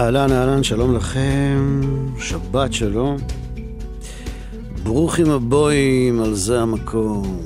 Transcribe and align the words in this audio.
אהלן, 0.00 0.32
אהלן, 0.32 0.62
שלום 0.62 0.96
לכם, 0.96 1.80
שבת 2.18 2.72
שלום. 2.72 3.16
ברוכים 4.82 5.30
הבואים, 5.30 6.20
על 6.20 6.34
זה 6.34 6.60
המקום. 6.60 7.40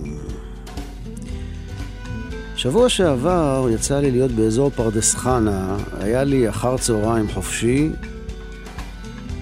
שבוע 2.57 2.89
שעבר 2.89 3.67
יצא 3.71 4.01
לי 4.01 4.11
להיות 4.11 4.31
באזור 4.31 4.71
פרדס 4.71 5.15
חנה, 5.15 5.77
היה 6.01 6.25
לי 6.25 6.49
אחר 6.49 6.77
צהריים 6.77 7.29
חופשי, 7.29 7.91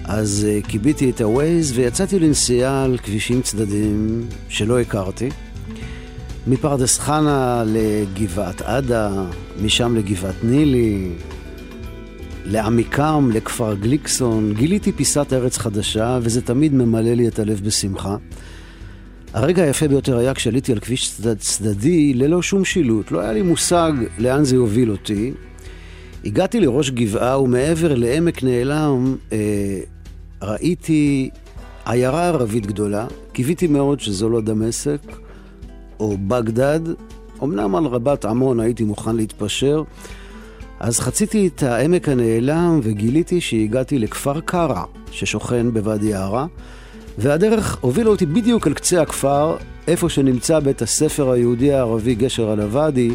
אז 0.03 0.47
uh, 0.47 0.67
כיביתי 0.67 1.09
את 1.09 1.21
הווייז 1.21 1.77
ויצאתי 1.77 2.19
לנסיעה 2.19 2.83
על 2.83 2.97
כבישים 2.97 3.41
צדדים 3.41 4.27
שלא 4.49 4.79
הכרתי. 4.79 5.29
מפרדס 6.47 6.99
חנה 6.99 7.63
לגבעת 7.65 8.61
עדה, 8.61 9.11
משם 9.61 9.95
לגבעת 9.95 10.43
נילי, 10.43 11.11
לעמיקם, 12.45 13.29
לכפר 13.33 13.73
גליקסון, 13.73 14.53
גיליתי 14.53 14.91
פיסת 14.91 15.33
ארץ 15.33 15.57
חדשה, 15.57 16.19
וזה 16.21 16.41
תמיד 16.41 16.73
ממלא 16.73 17.13
לי 17.13 17.27
את 17.27 17.39
הלב 17.39 17.61
בשמחה. 17.65 18.15
הרגע 19.33 19.63
היפה 19.63 19.87
ביותר 19.87 20.17
היה 20.17 20.33
כשעליתי 20.33 20.71
על 20.71 20.79
כביש 20.79 21.11
צדד, 21.11 21.37
צדדי 21.37 22.13
ללא 22.13 22.41
שום 22.41 22.65
שילוט, 22.65 23.11
לא 23.11 23.19
היה 23.19 23.33
לי 23.33 23.41
מושג 23.41 23.91
לאן 24.17 24.43
זה 24.43 24.55
יוביל 24.55 24.91
אותי. 24.91 25.31
הגעתי 26.25 26.59
לראש 26.59 26.89
גבעה 26.89 27.41
ומעבר 27.41 27.95
לעמק 27.95 28.43
נעלם 28.43 29.15
אה, 29.31 29.79
ראיתי 30.41 31.29
עיירה 31.85 32.27
ערבית 32.27 32.65
גדולה, 32.65 33.07
קיוויתי 33.31 33.67
מאוד 33.67 33.99
שזו 33.99 34.29
לא 34.29 34.41
דמשק 34.41 35.01
או 35.99 36.17
בגדד, 36.27 36.79
אמנם 37.43 37.75
על 37.75 37.85
רבת 37.85 38.25
עמון 38.25 38.59
הייתי 38.59 38.83
מוכן 38.83 39.15
להתפשר, 39.15 39.83
אז 40.83 40.99
חציתי 40.99 41.47
את 41.47 41.63
העמק 41.63 42.09
הנעלם 42.09 42.79
וגיליתי 42.83 43.41
שהגעתי 43.41 43.99
לכפר 43.99 44.39
קרע, 44.39 44.83
ששוכן 45.11 45.73
בוואדי 45.73 46.13
ערה, 46.13 46.45
והדרך 47.17 47.77
הובילה 47.81 48.09
אותי 48.09 48.25
בדיוק 48.25 48.67
אל 48.67 48.73
קצה 48.73 49.01
הכפר, 49.01 49.57
איפה 49.87 50.09
שנמצא 50.09 50.59
בית 50.59 50.81
הספר 50.81 51.31
היהודי 51.31 51.73
הערבי 51.73 52.15
גשר 52.15 52.49
על 52.49 52.59
הוואדי, 52.59 53.11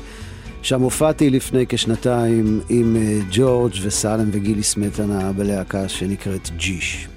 שם 0.63 0.81
הופעתי 0.81 1.31
לפני 1.31 1.67
כשנתיים 1.69 2.61
עם 2.69 2.97
אה, 2.97 3.19
ג'ורג' 3.31 3.73
וסלם 3.83 4.29
וגילי 4.33 4.63
סמטנה 4.63 5.33
בלהקה 5.33 5.89
שנקראת 5.89 6.51
ג'יש. 6.57 7.09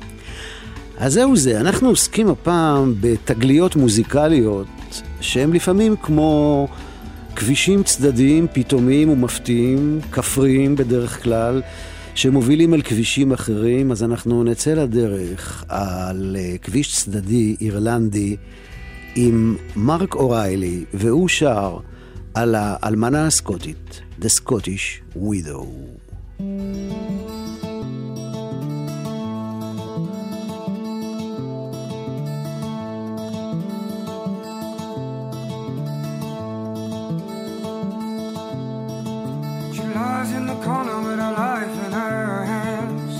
אז 0.98 1.14
זהו 1.14 1.36
זה, 1.36 1.60
אנחנו 1.60 1.90
עוסקים 1.90 2.30
הפעם 2.30 2.94
בתגליות 3.02 3.76
מוזיקליות 3.76 4.68
שהן 5.22 5.54
לפעמים 5.54 5.96
כמו 5.96 6.68
כבישים 7.36 7.84
צדדיים 7.84 8.48
פתאומיים 8.54 9.10
ומפתיעים, 9.10 10.00
כפריים 10.12 10.76
בדרך 10.76 11.24
כלל, 11.24 11.62
שמובילים 12.16 12.74
אל 12.74 12.82
כבישים 12.82 13.32
אחרים, 13.32 13.92
אז 13.92 14.04
אנחנו 14.04 14.44
נצא 14.44 14.74
לדרך 14.74 15.66
על 15.70 16.38
אה, 16.40 16.58
כביש 16.62 16.96
צדדי 16.96 17.56
אירלנדי 17.62 18.36
עם 19.16 19.56
מרק 19.76 20.16
אוריילי, 20.16 20.84
והוא 20.94 21.28
שר 21.30 21.78
על 22.34 22.56
האלמנה 22.58 23.28
הסקוטית, 23.28 24.02
The 24.22 24.42
Scottish 24.42 25.18
Widow. 25.18 25.66
lies 40.22 40.34
in 40.34 40.46
the 40.46 40.56
corner 40.56 40.98
with 41.02 41.20
her 41.20 41.34
life 41.46 41.76
in 41.86 41.92
her 41.92 42.46
hands. 42.54 43.14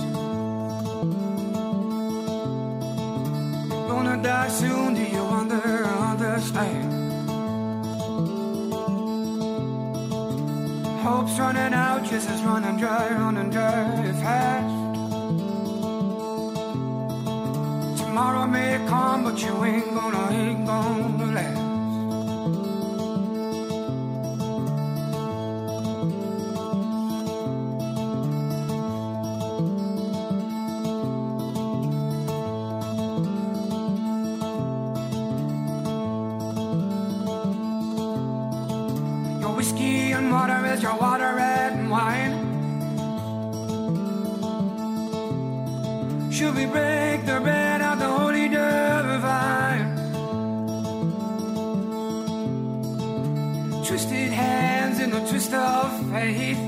Gonna 3.90 4.18
die 4.22 4.50
soon, 4.50 4.94
do 4.94 5.04
you 5.16 5.24
wonder, 5.24 5.86
understand? 6.12 6.92
Hope's 11.04 11.40
running 11.40 11.74
out, 11.74 12.04
just 12.04 12.30
as 12.30 12.42
running 12.44 12.78
dry, 12.78 13.10
running 13.24 13.50
dry 13.50 14.12
fast. 14.24 14.76
Tomorrow 18.02 18.46
may 18.48 18.78
come, 18.88 19.24
but 19.24 19.42
you 19.42 19.54
ain't 19.64 19.94
gonna, 19.96 20.24
ain't 20.32 20.66
gonna 20.68 21.32
last. 21.38 21.71
should 46.42 46.56
we 46.56 46.66
break 46.66 47.24
the 47.28 47.40
bread 47.40 47.82
out 47.82 48.00
the 48.00 48.08
holy 48.08 48.50
divine? 48.50 49.86
Twisted 53.86 54.32
hands 54.32 55.00
in 55.00 55.12
the 55.12 55.20
twist 55.30 55.54
of 55.54 55.88
faith. 56.12 56.64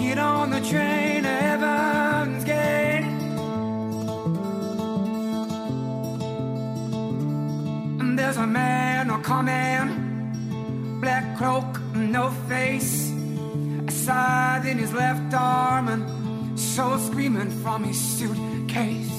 Get 0.00 0.18
on 0.18 0.50
the 0.56 0.62
train 0.70 1.24
to 1.24 1.34
heaven's 1.46 2.44
gate. 2.44 3.06
And 8.00 8.18
there's 8.18 8.38
a 8.38 8.46
man, 8.46 9.10
a 9.10 9.18
common 9.18 11.00
black 11.02 11.36
cloak 11.36 11.75
in 14.66 14.78
his 14.78 14.92
left 14.92 15.32
arm 15.32 15.88
and 15.88 16.58
soul 16.58 16.98
screaming 16.98 17.50
from 17.62 17.84
his 17.84 17.98
suitcase. 17.98 19.15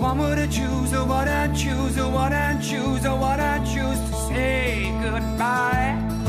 One 0.00 0.18
would 0.18 0.38
I 0.38 0.46
choose, 0.46 0.94
or 0.94 1.04
what 1.04 1.28
I 1.28 1.48
choose, 1.48 1.98
or 1.98 2.10
what 2.10 2.32
I 2.32 2.58
choose, 2.60 3.04
or 3.04 3.18
what 3.18 3.38
I 3.38 3.58
choose 3.64 4.00
to 4.08 4.16
say 4.28 4.90
goodbye. 5.02 6.19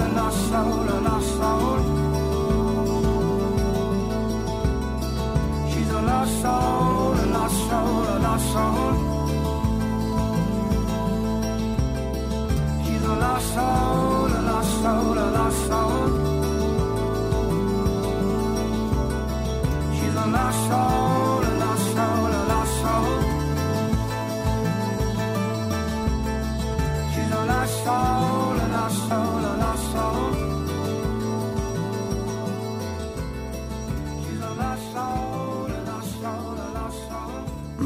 and 0.00 0.16
soul 0.16 0.50
soul 0.50 0.88
soul. 1.38 1.80
She's 5.70 5.90
a 5.90 6.02
lost 6.02 6.42
soul 6.42 7.14
a 7.14 7.26
lost 7.36 7.58
soul 7.68 8.06
a 8.14 8.18
lost 8.26 8.46
soul. 8.52 8.94
She's 12.84 13.04
a 13.04 13.14
lost 13.24 13.54
soul 13.54 14.32
a 14.38 14.42
lost 14.50 14.72
soul 14.82 15.18
a 15.18 15.26
lost 15.36 15.60
soul. 15.68 16.08
She's 19.96 20.14
a 20.14 20.26
lost 20.26 20.68
soul. 20.68 21.05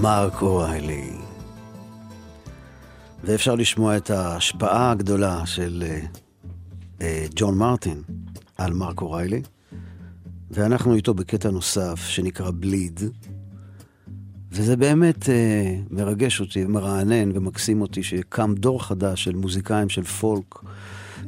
מרק 0.03 0.43
אוריילי. 0.43 1.11
ואפשר 3.25 3.55
לשמוע 3.55 3.97
את 3.97 4.11
ההשפעה 4.11 4.91
הגדולה 4.91 5.47
של 5.47 5.85
uh, 5.87 6.17
uh, 6.99 7.03
ג'ון 7.35 7.59
מרטין 7.59 8.03
על 8.59 8.73
מרק 8.73 9.03
אוריילי, 9.03 9.43
ואנחנו 10.51 10.95
איתו 10.95 11.15
בקטע 11.15 11.51
נוסף 11.51 12.01
שנקרא 12.07 12.51
בליד, 12.55 13.01
וזה 14.53 14.77
באמת 14.77 15.23
uh, 15.23 15.29
מרגש 15.91 16.41
אותי, 16.41 16.65
מרענן 16.65 17.37
ומקסים 17.37 17.81
אותי 17.81 18.03
שקם 18.03 18.55
דור 18.55 18.85
חדש 18.85 19.25
של 19.25 19.35
מוזיקאים 19.35 19.89
של 19.89 20.05
פולק 20.05 20.55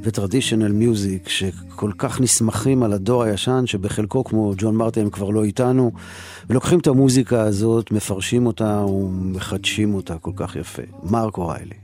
וטרדישיונל 0.02 0.72
מיוזיק, 0.72 1.28
שכל 1.28 1.90
כך 1.98 2.20
נסמכים 2.20 2.82
על 2.82 2.92
הדור 2.92 3.22
הישן, 3.22 3.62
שבחלקו, 3.66 4.24
כמו 4.24 4.52
ג'ון 4.56 4.76
מרטין, 4.76 5.10
כבר 5.10 5.30
לא 5.30 5.44
איתנו, 5.44 5.92
ולוקחים 6.50 6.78
את 6.78 6.86
המוזיקה 6.86 7.42
הזאת, 7.42 7.92
מפרשים 7.92 8.46
אותה 8.46 8.84
ומחדשים 8.84 9.94
אותה 9.94 10.18
כל 10.18 10.32
כך 10.36 10.56
יפה. 10.56 10.82
מרק 11.02 11.38
אוריילי. 11.38 11.81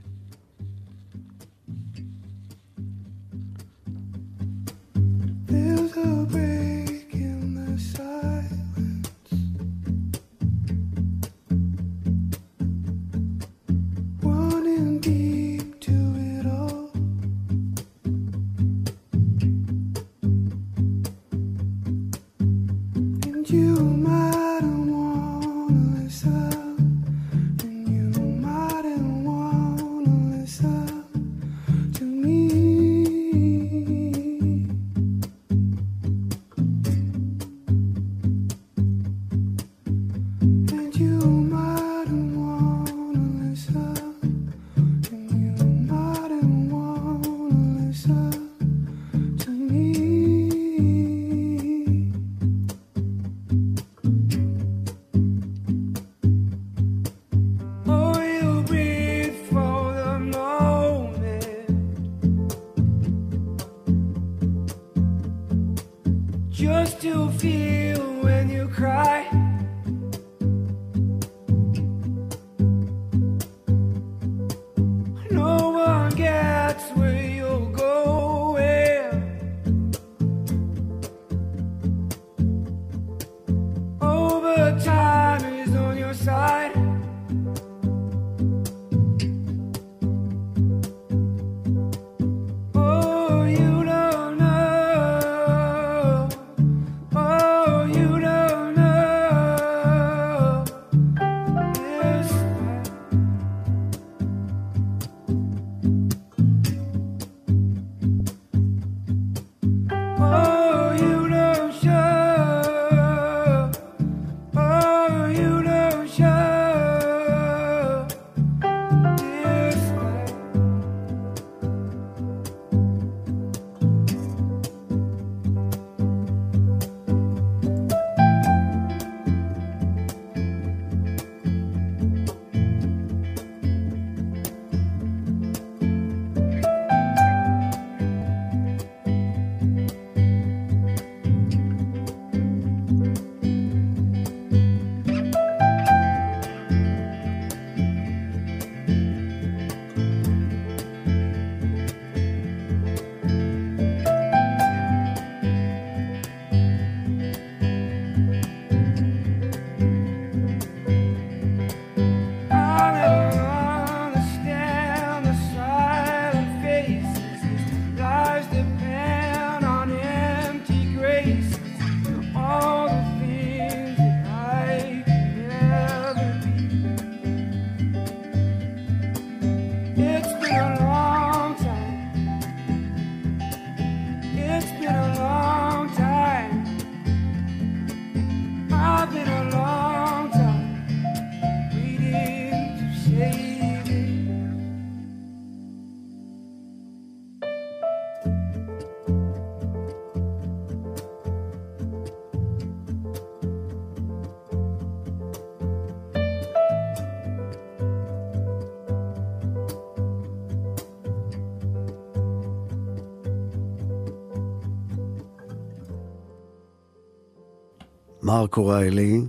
מרק 218.38 218.56
אוריילי. 218.56 219.20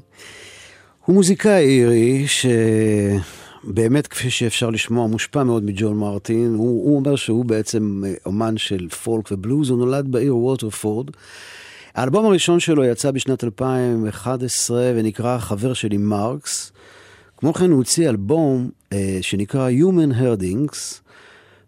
הוא 1.06 1.16
מוזיקאי 1.16 1.63
אירי 1.63 2.25
שבאמת, 2.28 4.08
כפי 4.08 4.30
שאפשר 4.30 4.70
לשמוע, 4.70 5.08
מושפע 5.08 5.44
מאוד 5.44 5.63
מג'ון 5.63 5.98
מרטין. 5.98 6.56
הוא, 6.56 6.86
הוא 6.86 6.96
אומר 6.96 7.16
שהוא 7.16 7.46
בעצם 7.46 8.04
אומן 8.25 8.58
של 8.58 8.89
פולק 8.89 9.32
ובלוז, 9.32 9.70
הוא 9.70 9.78
נולד 9.78 10.12
בעיר 10.12 10.38
ווטרפורד. 10.38 11.10
האלבום 11.96 12.25
הראשון 12.25 12.60
שלו 12.60 12.86
יצא 12.86 13.12
בשנת 13.12 13.44
2011 13.44 14.92
ונקרא 14.96 15.38
חבר 15.38 15.74
שלי 15.74 15.98
מרקס. 15.98 16.72
כמו 17.38 17.54
כן 17.54 17.70
הוא 17.70 17.78
הוציא 17.78 18.10
אלבום 18.10 18.70
אה, 18.94 19.18
שנקרא 19.22 19.70
Human 19.70 20.13
Herdings, 20.22 21.01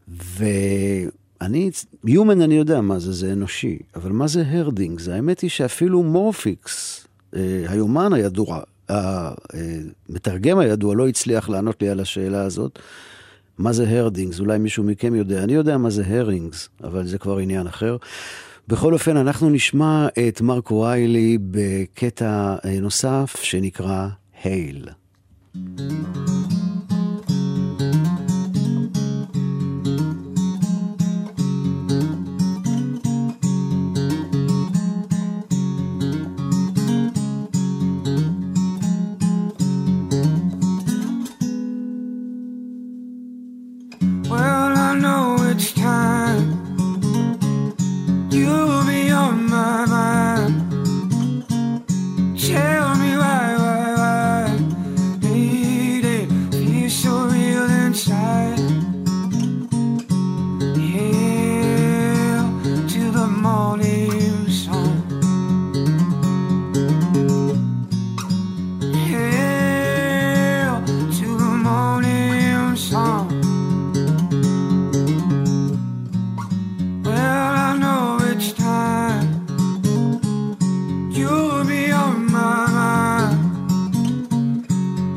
ואני, 0.08 1.70
Human 2.06 2.44
אני 2.44 2.56
יודע 2.56 2.82
מה 2.82 3.00
זה, 3.00 3.12
זה 3.12 3.34
אנושי, 3.34 3.80
אבל 3.96 4.12
מה 4.12 4.28
זה 4.28 4.44
Herdings? 4.48 5.08
האמת 5.08 5.40
היא 5.40 5.50
שאפילו 5.50 6.04
מורפיקס, 6.04 7.01
אה, 7.01 7.01
היומן 7.68 8.14
הידוע, 8.14 8.60
המתרגם 8.90 10.60
הידוע 10.60 10.96
לא 10.96 11.08
הצליח 11.08 11.50
לענות 11.50 11.82
לי 11.82 11.90
על 11.90 12.00
השאלה 12.00 12.42
הזאת. 12.42 12.80
מה 13.58 13.74
זה 13.74 13.90
הרדינגס? 13.90 14.40
אולי 14.40 14.58
מישהו 14.58 14.84
מכם 14.84 15.16
יודע. 15.16 15.44
אני 15.44 15.54
יודע 15.54 15.78
מה 15.78 15.90
זה 15.90 16.04
הרינגס, 16.08 16.70
אבל 16.84 17.08
זה 17.08 17.18
כבר 17.18 17.38
עניין 17.38 17.68
אחר. 17.68 17.98
בכל 18.68 18.94
אופן, 18.94 19.18
אנחנו 19.18 19.50
נשמע 19.50 20.08
את 20.28 20.42
מרק 20.42 20.72
ויילי 20.72 21.38
בקטע 21.42 22.56
אה, 22.66 22.80
נוסף 22.80 23.36
שנקרא 23.42 24.08
הייל. 24.44 24.90
Well, 25.56 26.41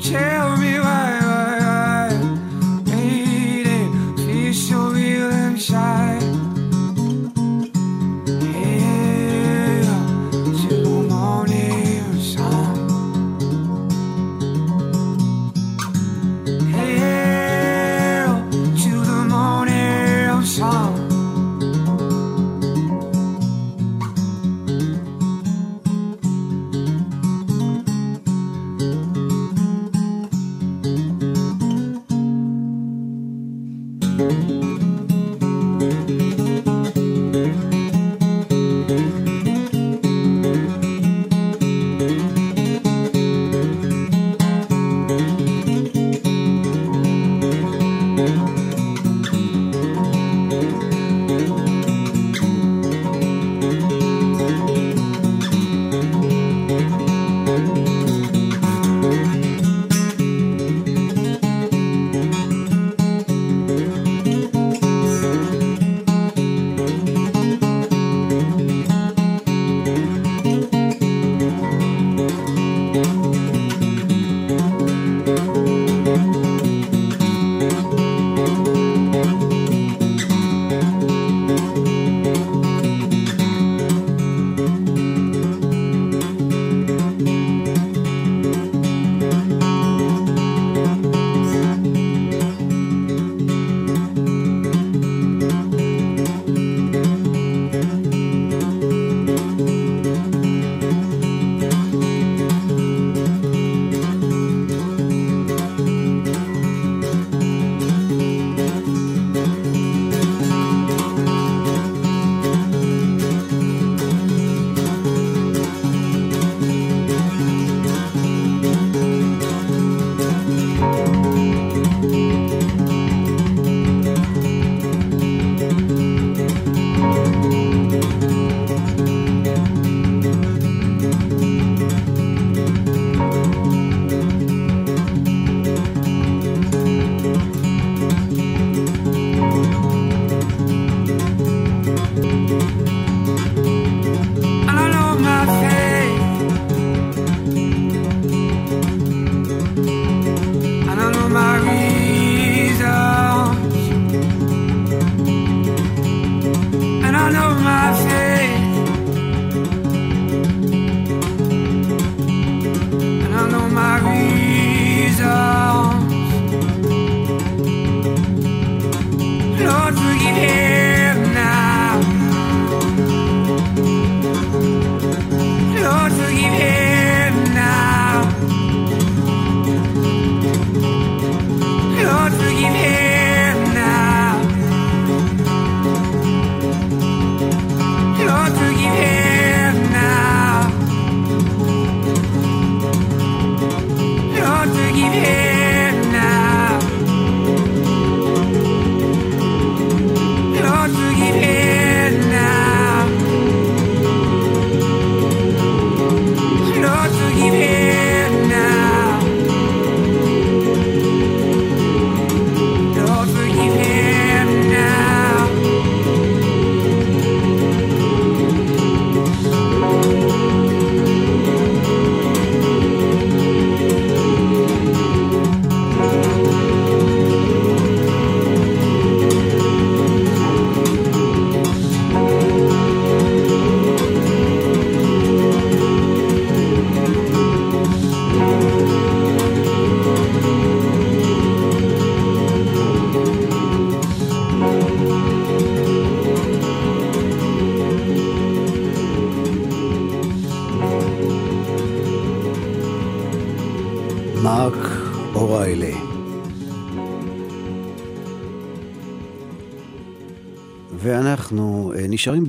chair 0.05 0.44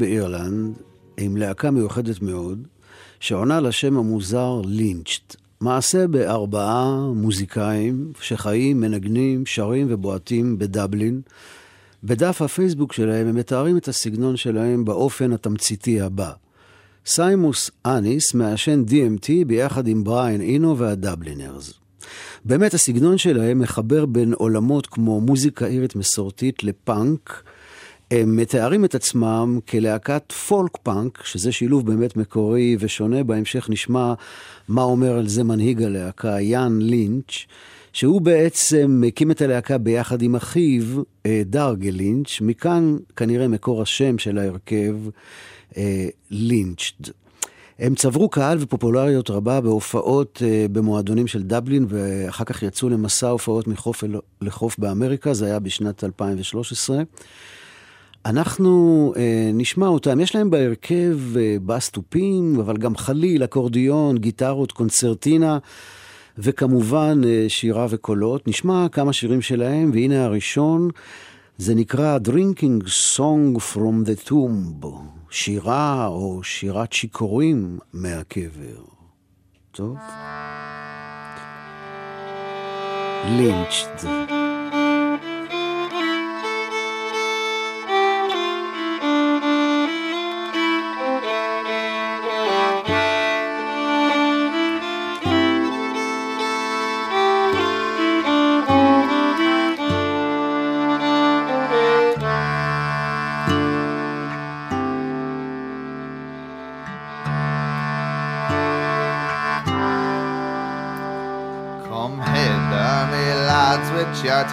באירלנד 0.05 0.75
עם 1.17 1.37
להקה 1.37 1.71
מיוחדת 1.71 2.21
מאוד, 2.21 2.67
שעונה 3.19 3.59
לשם 3.59 3.97
המוזר 3.97 4.61
לינצ'ט. 4.65 5.35
מעשה 5.61 6.07
בארבעה 6.07 7.09
מוזיקאים 7.15 8.11
שחיים, 8.21 8.81
מנגנים, 8.81 9.45
שרים 9.45 9.87
ובועטים 9.89 10.57
בדבלין. 10.57 11.21
בדף 12.03 12.41
הפייסבוק 12.41 12.93
שלהם 12.93 13.27
הם 13.27 13.35
מתארים 13.35 13.77
את 13.77 13.87
הסגנון 13.87 14.37
שלהם 14.37 14.85
באופן 14.85 15.33
התמציתי 15.33 16.01
הבא. 16.01 16.31
סיימוס 17.05 17.71
אניס 17.85 18.33
מעשן 18.33 18.83
DMT 18.87 19.29
ביחד 19.47 19.87
עם 19.87 20.03
בריין 20.03 20.41
אינו 20.41 20.77
והדבלינרס. 20.77 21.73
באמת 22.45 22.73
הסגנון 22.73 23.17
שלהם 23.17 23.59
מחבר 23.59 24.05
בין 24.05 24.33
עולמות 24.33 24.87
כמו 24.87 25.21
מוזיקה 25.21 25.65
אירית 25.65 25.95
מסורתית 25.95 26.63
לפאנק. 26.63 27.43
הם 28.11 28.35
מתארים 28.35 28.85
את 28.85 28.95
עצמם 28.95 29.59
כלהקת 29.69 30.31
פולק 30.31 30.77
פאנק, 30.83 31.23
שזה 31.23 31.51
שילוב 31.51 31.85
באמת 31.85 32.17
מקורי 32.17 32.77
ושונה. 32.79 33.23
בהמשך 33.23 33.69
נשמע 33.69 34.13
מה 34.67 34.81
אומר 34.81 35.17
על 35.17 35.27
זה 35.27 35.43
מנהיג 35.43 35.83
הלהקה, 35.83 36.41
יאן 36.41 36.79
לינץ', 36.81 37.45
שהוא 37.93 38.21
בעצם 38.21 39.03
הקים 39.07 39.31
את 39.31 39.41
הלהקה 39.41 39.77
ביחד 39.77 40.21
עם 40.21 40.35
אחיו, 40.35 40.83
אה, 41.25 41.41
דארגה 41.45 41.91
לינץ', 41.91 42.41
מכאן 42.41 42.97
כנראה 43.15 43.47
מקור 43.47 43.81
השם 43.81 44.17
של 44.17 44.37
ההרכב, 44.37 44.95
אה, 45.77 46.07
לינצ'ד. 46.31 47.11
הם 47.79 47.95
צברו 47.95 48.29
קהל 48.29 48.57
ופופולריות 48.61 49.29
רבה 49.29 49.61
בהופעות 49.61 50.41
uh, 50.41 50.71
במועדונים 50.71 51.27
של 51.27 51.43
דבלין, 51.43 51.85
ואחר 51.89 52.43
כך 52.43 52.63
יצאו 52.63 52.89
למסע 52.89 53.27
הופעות 53.27 53.67
מחוף 53.67 54.03
לחוף 54.41 54.79
באמריקה, 54.79 55.33
זה 55.33 55.45
היה 55.45 55.59
בשנת 55.59 56.03
2013. 56.03 57.03
אנחנו 58.25 59.13
uh, 59.15 59.19
נשמע 59.53 59.87
אותם, 59.87 60.19
יש 60.19 60.35
להם 60.35 60.49
בהרכב 60.49 61.19
uh, 61.33 61.37
בס 61.65 61.89
תופים, 61.89 62.59
אבל 62.59 62.77
גם 62.77 62.95
חליל, 62.95 63.43
אקורדיון, 63.43 64.17
גיטרות, 64.17 64.71
קונצרטינה, 64.71 65.57
וכמובן 66.37 67.21
uh, 67.23 67.49
שירה 67.49 67.87
וקולות. 67.89 68.47
נשמע 68.47 68.87
כמה 68.91 69.13
שירים 69.13 69.41
שלהם, 69.41 69.91
והנה 69.93 70.25
הראשון, 70.25 70.89
זה 71.57 71.75
נקרא 71.75 72.17
Drinking 72.27 72.87
Song 73.15 73.59
from 73.73 74.07
the 74.07 74.29
Tomb. 74.29 74.85
שירה 75.29 76.07
או 76.07 76.43
שירת 76.43 76.93
שיכורים 76.93 77.79
מהקבר. 77.93 78.83
טוב? 79.71 79.97
לינצ'ד. 83.25 84.54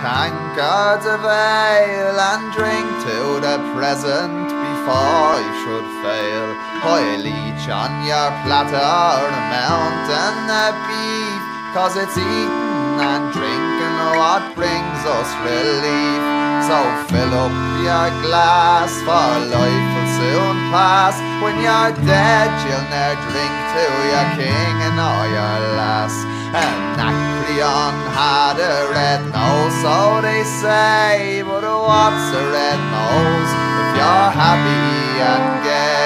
Your 0.03 0.11
tankards 0.11 1.07
of 1.07 1.23
ale, 1.25 2.19
and 2.19 2.53
drink 2.53 2.87
to 3.07 3.39
the 3.39 3.57
present 3.75 4.51
before 4.51 5.35
you 5.39 5.55
should 5.63 5.89
fail. 6.03 6.49
I'll 6.83 7.23
each 7.23 7.69
on 7.71 7.93
your 8.03 8.31
platter 8.43 8.75
a 8.75 9.43
mountain 9.55 10.51
of 10.51 10.75
beef, 10.91 11.43
cause 11.75 11.97
it's 11.97 12.19
eating 12.19 12.99
and 12.99 13.33
drinking 13.33 13.97
what 14.19 14.43
brings 14.55 15.01
us 15.07 15.31
relief. 15.47 16.23
So 16.67 16.79
fill 17.11 17.35
up 17.35 17.55
your 17.83 18.09
glass, 18.27 18.91
for 19.07 19.31
life 19.55 19.89
will 19.95 20.11
soon 20.19 20.57
pass. 20.71 21.15
When 21.43 21.57
you're 21.63 21.95
dead, 22.07 22.51
you'll 22.67 22.87
ne'er 22.91 23.15
drink 23.31 23.55
to 23.75 23.85
your 24.11 24.29
king 24.39 24.75
and 24.83 24.99
all 24.99 25.27
your 25.27 25.59
lass. 25.79 27.32
Anacreon 27.43 27.95
had 28.15 28.57
a 28.61 28.89
red 28.93 29.21
nose, 29.33 29.75
so 29.83 30.21
they 30.23 30.45
say. 30.45 31.43
But 31.43 31.65
what's 31.65 32.31
a 32.37 32.45
red 32.53 32.79
nose 32.79 33.51
if 33.83 33.97
you're 33.97 34.31
happy 34.31 35.21
and 35.21 35.65
gay? 35.65 36.03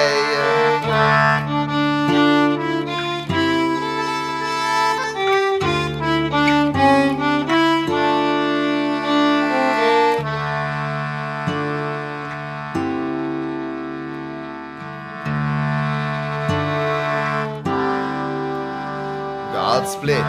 Split 19.87 20.25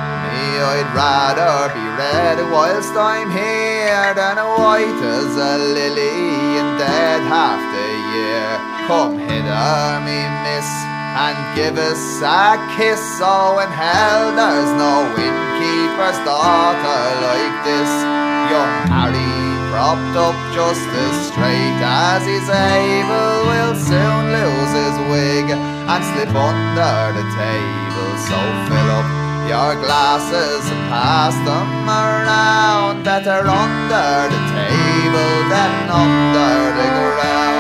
I'd 0.59 0.91
rather 0.91 1.71
be 1.71 1.85
red 1.95 2.39
whilst 2.51 2.95
I'm 2.95 3.31
here 3.31 4.15
than 4.15 4.37
white 4.59 4.99
as 4.99 5.33
a 5.39 5.55
lily 5.59 6.59
and 6.59 6.79
dead 6.79 7.23
half 7.31 7.63
the 7.63 7.91
year. 8.15 8.51
Come 8.91 9.19
hither, 9.23 10.03
me 10.03 10.19
miss, 10.43 10.71
and 11.15 11.39
give 11.55 11.79
us 11.79 12.03
a 12.23 12.59
kiss. 12.75 13.03
Oh, 13.23 13.63
in 13.63 13.71
hell 13.71 14.35
there's 14.35 14.73
no 14.75 15.07
innkeeper's 15.15 16.19
daughter 16.27 17.03
like 17.23 17.57
this. 17.63 17.93
Young 18.51 18.75
Harry 18.91 19.39
propped 19.71 20.17
up 20.19 20.39
just 20.57 20.89
as 21.07 21.15
straight 21.31 21.79
as 21.85 22.27
he's 22.27 22.51
able 22.51 23.47
will 23.47 23.77
soon 23.79 24.23
lose 24.35 24.73
his 24.75 24.97
wig 25.07 25.47
and 25.55 26.03
slip 26.03 26.35
under 26.35 27.15
the 27.15 27.27
table. 27.39 28.11
So 28.27 28.39
fill 28.67 28.91
up 28.99 29.28
your 29.47 29.75
glasses 29.85 30.65
and 30.71 30.83
pass 30.89 31.35
them 31.47 31.71
around. 31.87 33.05
Better 33.05 33.47
under 33.47 34.11
the 34.33 34.43
table 34.57 35.35
than 35.53 35.73
under 35.91 36.59
the 36.79 36.89
ground. 37.15 37.58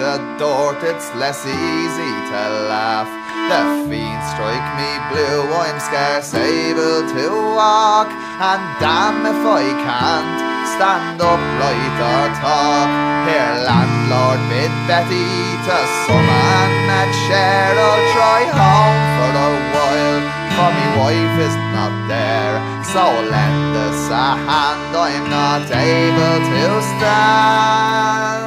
Of 0.00 0.20
dirt, 0.38 0.80
it's 0.84 1.08
less 1.16 1.44
easy 1.44 2.14
to 2.30 2.42
laugh. 2.70 3.10
The 3.50 3.90
feet 3.90 4.22
strike 4.32 4.68
me 4.78 4.90
blue, 5.10 5.44
I'm 5.52 5.78
scarce 5.80 6.32
able 6.32 7.04
to 7.04 7.26
walk, 7.58 8.08
and 8.08 8.62
damn 8.80 9.26
if 9.26 9.42
I 9.44 9.66
can't 9.82 10.38
stand 10.72 11.20
upright 11.20 11.96
or 12.00 12.26
talk. 12.40 12.88
Here, 13.28 13.56
landlord, 13.66 14.40
bid 14.48 14.72
Betty 14.88 15.28
to 15.66 15.78
summon 16.06 16.70
that 16.88 17.10
Cheryl, 17.26 17.98
try 18.14 18.42
home 18.50 19.00
for 19.18 19.32
a 19.36 19.50
while, 19.74 20.22
for 20.56 20.70
me 20.74 20.86
wife 20.98 21.36
is 21.46 21.56
not 21.74 21.94
there. 22.08 22.56
So 22.92 23.04
lend 23.04 23.76
us 23.76 24.10
a 24.10 24.28
hand, 24.48 24.96
I'm 24.96 25.24
not 25.30 25.66
able 25.70 26.38
to 26.50 26.64
stand. 26.96 28.41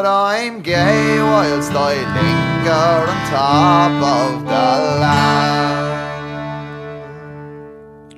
But 0.00 0.08
I'm 0.32 0.56
gay 0.72 1.20
whilst 1.30 1.72
I 1.90 1.94
linger 2.18 2.94
on 3.12 3.18
top 3.36 3.94
of 4.18 4.30
the 4.52 4.68
land. 5.02 5.80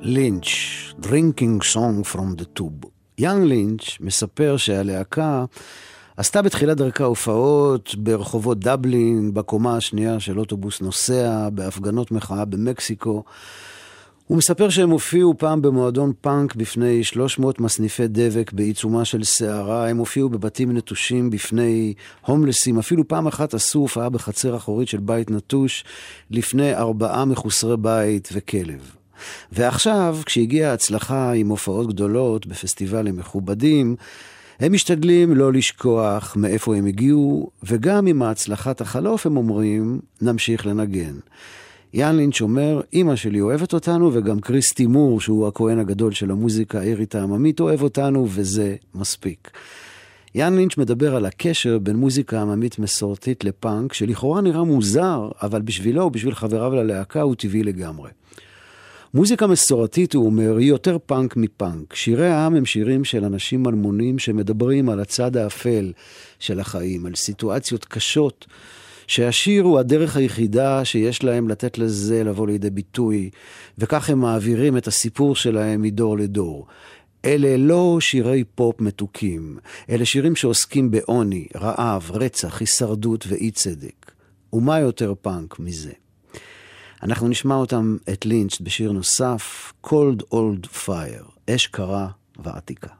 לינץ', 0.01 0.53
Drinking 1.07 1.57
Song 1.73 1.97
from 2.05 2.29
the 2.37 2.47
Tube. 2.61 2.87
יאנג 3.19 3.45
לינץ' 3.45 3.99
מספר 4.01 4.57
שהלהקה 4.57 5.45
עשתה 6.17 6.43
בתחילת 6.43 6.77
דרכה 6.77 7.05
הופעות 7.05 7.95
ברחובות 7.99 8.59
דבלין, 8.59 9.35
בקומה 9.35 9.77
השנייה 9.77 10.21
של 10.21 10.39
אוטובוס 10.39 10.81
נוסע, 10.81 11.49
בהפגנות 11.53 12.11
מחאה 12.11 12.45
במקסיקו. 12.45 13.25
הוא 14.27 14.39
מספר 14.39 14.69
שהם 14.69 14.91
הופיעו 14.91 15.39
פעם 15.39 15.63
במועדון 15.63 16.13
פאנק 16.21 16.55
בפני 16.55 17.05
300 17.05 17.61
מסניפי 17.61 18.09
דבק 18.09 18.53
בעיצומה 18.53 19.05
של 19.05 19.25
סערה, 19.25 19.89
הם 19.89 19.99
הופיעו 19.99 20.29
בבתים 20.29 20.77
נטושים 20.77 21.31
בפני 21.31 21.95
הומלסים, 22.27 22.79
אפילו 22.79 23.09
פעם 23.09 23.27
אחת 23.27 23.55
עשו 23.55 23.79
הופעה 23.79 24.09
בחצר 24.09 24.57
אחורית 24.57 24.89
של 24.89 24.99
בית 24.99 25.31
נטוש 25.31 25.85
לפני 26.31 26.75
ארבעה 26.75 27.25
מחוסרי 27.25 27.77
בית 27.77 28.29
וכלב. 28.33 28.91
ועכשיו, 29.53 30.19
כשהגיעה 30.27 30.71
ההצלחה 30.71 31.33
עם 31.33 31.49
הופעות 31.49 31.89
גדולות 31.89 32.47
בפסטיבלים 32.47 33.17
מכובדים, 33.17 33.97
הם 34.61 34.73
משתדלים 34.73 35.35
לא 35.35 35.53
לשכוח 35.53 36.37
מאיפה 36.37 36.77
הם 36.77 36.87
הגיעו, 36.87 37.51
וגם 37.63 38.07
עם 38.07 38.23
הצלחת 38.23 38.81
החלוף 38.81 39.27
הם 39.27 39.37
אומרים, 39.37 40.01
נמשיך 40.21 40.67
לנגן. 40.67 41.15
יאן 41.95 42.17
לינץ' 42.17 42.41
אומר, 42.41 42.81
אמא 42.95 43.17
שלי 43.17 43.41
אוהבת 43.41 43.73
אותנו, 43.75 44.11
וגם 44.15 44.41
כריסטי 44.41 44.73
מור, 44.73 45.21
שהוא 45.21 45.49
הכהן 45.49 45.79
הגדול 45.79 46.13
של 46.13 46.31
המוזיקה 46.31 46.81
האירית 46.81 47.15
העממית, 47.15 47.61
אוהב 47.61 47.83
אותנו, 47.83 48.27
וזה 48.31 48.77
מספיק. 48.95 49.51
יאן 50.35 50.57
לינץ' 50.57 50.79
מדבר 50.79 51.17
על 51.17 51.27
הקשר 51.27 51.79
בין 51.79 51.97
מוזיקה 51.97 52.41
עממית 52.41 52.79
מסורתית 52.79 53.45
לפאנק, 53.45 53.93
שלכאורה 53.93 54.41
נראה 54.41 54.65
מוזר, 54.65 55.29
אבל 55.43 55.63
בשבילו 55.63 56.05
ובשביל 56.05 56.35
חבריו 56.35 56.75
ללהקה 56.75 57.23
הוא 57.23 57.35
טבעי 57.35 57.63
לגמרי. 57.63 58.11
מוזיקה 59.15 59.47
מסורתית, 59.47 60.15
הוא 60.15 60.27
אומר, 60.27 60.57
היא 60.57 60.69
יותר 60.69 60.97
פאנק 61.07 61.37
מפאנק. 61.37 61.95
שירי 61.95 62.29
העם 62.29 62.55
הם 62.55 62.65
שירים 62.65 63.05
של 63.05 63.25
אנשים 63.25 63.67
אלמונים 63.67 64.19
שמדברים 64.19 64.89
על 64.89 65.01
הצד 65.01 65.37
האפל 65.37 65.93
של 66.39 66.61
החיים, 66.61 67.07
על 67.07 67.15
סיטואציות 67.15 67.85
קשות, 67.85 68.47
שהשיר 69.13 69.63
הוא 69.63 69.79
הדרך 69.79 70.17
היחידה 70.17 70.85
שיש 70.85 71.25
להם 71.25 71.49
לתת 71.49 71.79
לזה 71.79 72.25
לבוא 72.25 72.47
לידי 72.47 72.71
ביטוי, 72.71 73.31
וכך 73.79 74.11
הם 74.11 74.19
מעבירים 74.19 74.77
את 74.77 74.87
הסיפור 74.87 75.37
שלהם 75.37 75.83
מדור 75.83 76.19
לדור. 76.19 76.67
אלה 77.25 77.57
לא 77.57 77.99
שירי 78.01 78.45
פופ 78.45 78.81
מתוקים, 78.81 79.59
אלה 79.91 80.05
שירים 80.05 80.37
שעוסקים 80.37 80.91
בעוני, 80.91 81.47
רעב, 81.57 82.11
רצח, 82.15 82.61
הישרדות 82.61 83.25
ואי 83.29 83.51
צדק. 83.51 84.13
ומה 84.53 84.81
יותר 84.81 85.15
פאנק 85.23 85.59
מזה? 85.59 85.93
אנחנו 87.03 87.29
נשמע 87.29 87.55
אותם, 87.55 87.97
את 88.13 88.27
לינץ', 88.27 88.61
בשיר 88.61 88.93
נוסף, 88.93 89.73
Cold 89.87 90.35
Old 90.35 90.87
Fire, 90.87 91.51
אש 91.51 91.67
קרה 91.67 92.09
ועתיקה. 92.39 92.91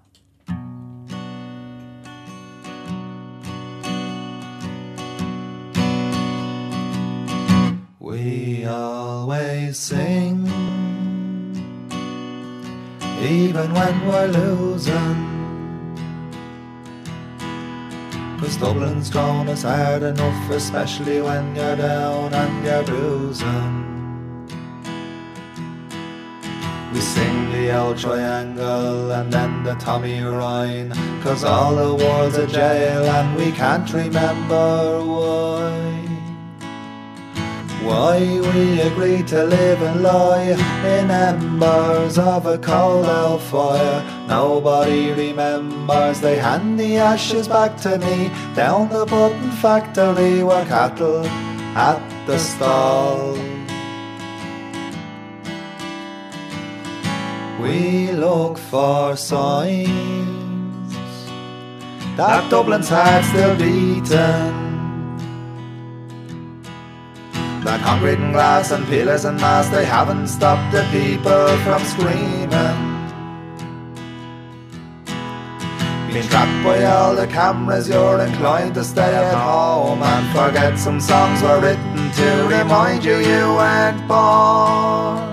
We 8.03 8.65
always 8.65 9.79
sing, 9.79 10.45
even 13.23 13.73
when 13.73 14.07
we're 14.09 14.27
losing. 14.27 15.19
Cause 18.41 18.57
Dublin's 18.57 19.09
drawn 19.09 19.49
us 19.49 19.63
hard 19.63 20.03
enough, 20.03 20.51
especially 20.51 21.23
when 21.23 21.55
you're 21.55 21.77
down 21.77 22.35
and 22.35 22.67
you're 22.67 22.83
bruising. 22.83 24.49
We 26.93 26.99
sing 26.99 27.53
the 27.53 27.79
old 27.79 27.99
triangle 27.99 29.13
and 29.13 29.33
then 29.33 29.63
the 29.63 29.75
Tommy 29.77 30.21
Rhine 30.21 30.91
Cause 31.23 31.45
all 31.45 31.77
the 31.77 32.05
world's 32.05 32.37
a 32.37 32.49
jail 32.49 33.05
and 33.05 33.37
we 33.37 33.53
can't 33.53 33.91
remember 33.93 35.05
why 35.05 36.12
Why 37.85 38.19
we 38.41 38.81
agreed 38.81 39.27
to 39.29 39.45
live 39.45 39.83
and 39.83 40.03
lie 40.03 40.43
in 40.43 41.11
embers 41.11 42.17
of 42.17 42.47
a 42.47 42.57
cold 42.57 43.07
old 43.07 43.43
fire. 43.43 44.05
Nobody 44.29 45.13
remembers 45.13 46.21
they 46.21 46.39
hand 46.39 46.79
the 46.79 46.99
ashes 46.99 47.49
back 47.49 47.77
to 47.79 47.99
me. 47.99 48.31
Down 48.55 48.89
the 48.89 49.05
button 49.05 49.51
factory 49.51 50.45
where 50.45 50.65
cattle 50.67 51.27
at 51.77 52.01
the 52.27 52.39
stall. 52.39 53.35
We 57.61 58.13
look 58.13 58.59
for 58.59 59.17
signs 59.17 60.95
that 62.17 62.49
Dublin's 62.51 62.89
heart 62.89 63.25
still 63.25 63.57
beating. 63.57 64.72
The 67.65 67.79
concrete 67.85 68.19
and 68.19 68.33
glass 68.33 68.71
and 68.73 68.85
pillars 68.87 69.25
and 69.25 69.41
masts, 69.41 69.71
they 69.71 69.85
haven't 69.85 70.29
stopped 70.29 70.73
the 70.73 70.83
people 70.91 71.47
from 71.65 71.83
screaming. 71.85 72.79
Being 76.13 76.29
trapped 76.29 76.65
by 76.65 76.85
all 76.85 77.15
the 77.15 77.27
cameras, 77.27 77.89
you're 77.89 78.21
inclined 78.21 78.75
to 78.75 78.85
stay 78.85 79.15
at 79.15 79.35
home 79.35 80.03
and 80.03 80.25
forget 80.37 80.79
some 80.79 81.01
songs 81.01 81.43
were 81.43 81.61
written 81.61 82.11
to 82.13 82.49
remind 82.49 83.05
you 83.05 83.17
you 83.19 83.45
weren't 83.57 84.07
born 84.07 85.33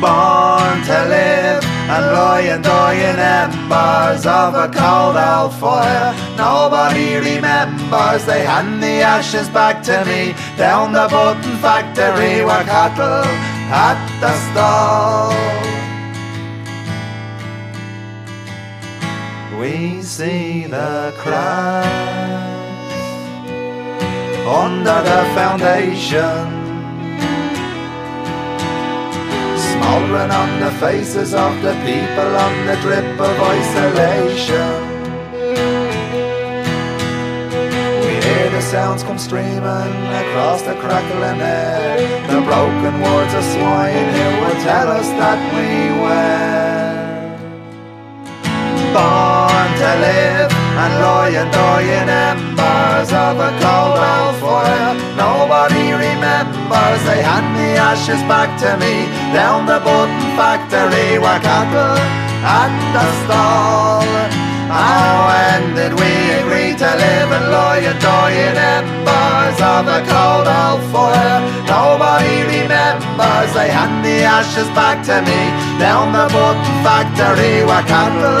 born 0.00 0.82
to 0.82 0.98
live 1.10 1.69
and 1.92 2.62
die 2.62 2.94
in 3.10 3.18
embers 3.18 4.24
of 4.24 4.54
a 4.54 4.68
cold 4.68 5.16
old 5.16 5.52
fire. 5.54 6.14
Nobody 6.36 7.16
remembers 7.16 8.24
they 8.24 8.44
hand 8.44 8.82
the 8.82 9.02
ashes 9.02 9.48
back 9.48 9.82
to 9.84 10.04
me 10.04 10.34
down 10.56 10.92
the 10.92 11.08
button 11.08 11.56
factory 11.58 12.44
where 12.44 12.64
cattle 12.64 13.24
at 13.86 14.00
the 14.22 14.32
stall. 14.46 15.34
We 19.60 20.02
see 20.02 20.66
the 20.66 21.12
cracks 21.18 21.90
under 24.46 25.02
the 25.10 25.22
foundation 25.34 26.69
smoldering 29.90 30.30
on 30.30 30.60
the 30.60 30.70
faces 30.78 31.34
of 31.34 31.52
the 31.62 31.74
people 31.84 32.30
on 32.46 32.66
the 32.66 32.76
drip 32.80 33.20
of 33.28 33.34
isolation. 33.56 34.70
We 38.02 38.12
hear 38.26 38.50
the 38.50 38.62
sounds 38.62 39.02
come 39.02 39.18
streaming 39.18 39.96
across 40.22 40.62
the 40.62 40.74
crackling 40.82 41.40
air, 41.40 41.98
the 42.28 42.40
broken 42.50 42.94
words 43.00 43.34
of 43.34 43.44
swine 43.54 44.08
who 44.14 44.26
will 44.40 44.58
tell 44.62 44.88
us 44.98 45.08
that 45.20 45.40
we 45.56 45.70
were 46.02 47.00
born 48.94 49.68
to 49.82 49.90
live 50.06 50.52
and 50.82 50.92
lie 51.02 51.34
and 51.42 51.50
in 51.98 52.08
embers 52.30 53.10
of 53.12 53.34
a 53.38 53.50
cold 53.62 53.98
old 54.14 54.36
fire. 54.42 54.94
Nobody 55.16 55.59
remembers 56.20 57.00
they 57.08 57.22
hand 57.24 57.56
the 57.56 57.80
ashes 57.80 58.20
back 58.28 58.52
to 58.60 58.76
me 58.76 59.08
down 59.32 59.64
er 59.64 59.66
the 59.66 59.76
er 59.80 59.84
button 59.88 60.20
factory 60.36 61.16
where 61.16 61.40
cattle 61.40 61.96
at 62.44 62.72
the 62.94 63.06
stall. 63.24 64.04
And 64.70 65.18
when 65.28 65.62
did 65.80 65.92
we 65.96 66.12
agree 66.40 66.72
to 66.76 66.90
live 67.04 67.30
and 67.36 67.46
lie 67.50 67.84
and 67.90 67.98
die 68.04 68.36
in 68.36 68.56
embers 68.76 69.58
of 69.74 69.84
a 69.88 70.00
cold 70.12 70.46
old 70.60 70.82
fire. 70.92 71.40
Nobody 71.64 72.36
remembers, 72.52 73.50
they 73.56 73.70
hand 73.72 74.04
the 74.04 74.22
ashes 74.36 74.68
back 74.76 75.00
to 75.08 75.16
me. 75.24 75.40
Down 75.80 76.12
er 76.14 76.28
the 76.28 76.28
button 76.36 76.76
factory 76.84 77.64
where 77.64 77.84
cattle 77.88 78.40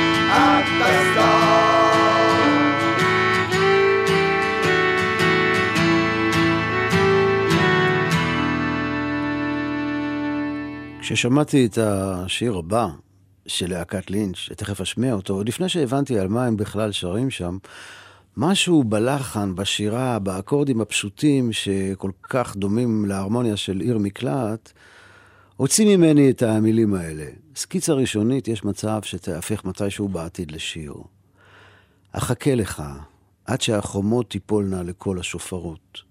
כששמעתי 11.13 11.65
את 11.65 11.77
השיר 11.77 12.57
הבא 12.57 12.87
של 13.47 13.69
להקת 13.69 14.11
לינץ', 14.11 14.35
שתכף 14.35 14.81
אשמיע 14.81 15.13
אותו, 15.13 15.33
עוד 15.33 15.47
לפני 15.47 15.69
שהבנתי 15.69 16.19
על 16.19 16.27
מה 16.27 16.45
הם 16.45 16.57
בכלל 16.57 16.91
שרים 16.91 17.29
שם, 17.29 17.57
משהו 18.37 18.83
בלחן, 18.83 19.55
בשירה, 19.55 20.19
באקורדים 20.19 20.81
הפשוטים 20.81 21.51
שכל 21.51 22.11
כך 22.23 22.55
דומים 22.55 23.05
להרמוניה 23.05 23.57
של 23.57 23.79
עיר 23.79 23.97
מקלט, 23.97 24.71
הוציא 25.57 25.97
ממני 25.97 26.29
את 26.29 26.43
המילים 26.43 26.93
האלה. 26.93 27.25
סקיצה 27.55 27.93
ראשונית, 27.93 28.47
יש 28.47 28.63
מצב 28.63 28.99
שתהפך 29.03 29.65
מתישהו 29.65 30.07
בעתיד 30.07 30.51
לשיר. 30.51 30.93
אחכה 32.11 32.55
לך, 32.55 32.83
עד 33.45 33.61
שהחומות 33.61 34.29
תיפולנה 34.29 34.83
לכל 34.83 35.19
השופרות. 35.19 36.01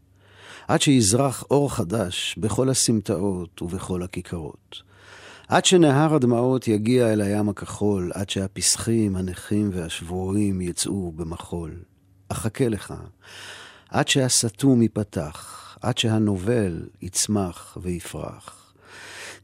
עד 0.68 0.80
שיזרח 0.82 1.44
אור 1.50 1.74
חדש 1.74 2.34
בכל 2.38 2.68
הסמטאות 2.68 3.62
ובכל 3.62 4.02
הכיכרות. 4.02 4.89
עד 5.50 5.64
שנהר 5.64 6.14
הדמעות 6.14 6.68
יגיע 6.68 7.12
אל 7.12 7.20
הים 7.20 7.48
הכחול, 7.48 8.10
עד 8.14 8.30
שהפסחים, 8.30 9.16
הנכים 9.16 9.70
והשבורים 9.72 10.60
יצאו 10.60 11.12
במחול. 11.16 11.70
אחכה 12.28 12.68
לך, 12.68 12.94
עד 13.88 14.08
שהסתום 14.08 14.82
ייפתח, 14.82 15.78
עד 15.82 15.98
שהנובל 15.98 16.88
יצמח 17.02 17.78
ויפרח. 17.82 18.72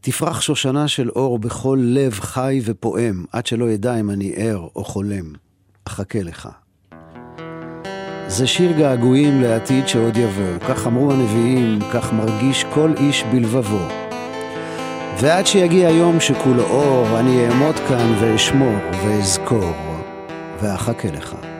תפרח 0.00 0.40
שושנה 0.40 0.88
של 0.88 1.10
אור 1.10 1.38
בכל 1.38 1.78
לב 1.82 2.12
חי 2.20 2.60
ופועם, 2.64 3.24
עד 3.32 3.46
שלא 3.46 3.70
ידע 3.70 4.00
אם 4.00 4.10
אני 4.10 4.32
ער 4.36 4.68
או 4.76 4.84
חולם. 4.84 5.32
אחכה 5.84 6.22
לך. 6.22 6.48
זה 8.26 8.46
שיר 8.46 8.72
געגועים 8.78 9.42
לעתיד 9.42 9.88
שעוד 9.88 10.16
יבוא, 10.16 10.58
כך 10.68 10.86
אמרו 10.86 11.12
הנביאים, 11.12 11.78
כך 11.94 12.12
מרגיש 12.12 12.64
כל 12.74 12.92
איש 12.96 13.22
בלבבו. 13.32 14.05
ועד 15.20 15.46
שיגיע 15.46 15.90
יום 15.90 16.20
שכולו 16.20 16.62
אור, 16.62 17.20
אני 17.20 17.48
אעמוד 17.48 17.76
כאן 17.88 18.14
ואשמור 18.20 18.74
ואזכור, 19.05 19.72
ואחכה 20.62 21.09
לך. 21.09 21.55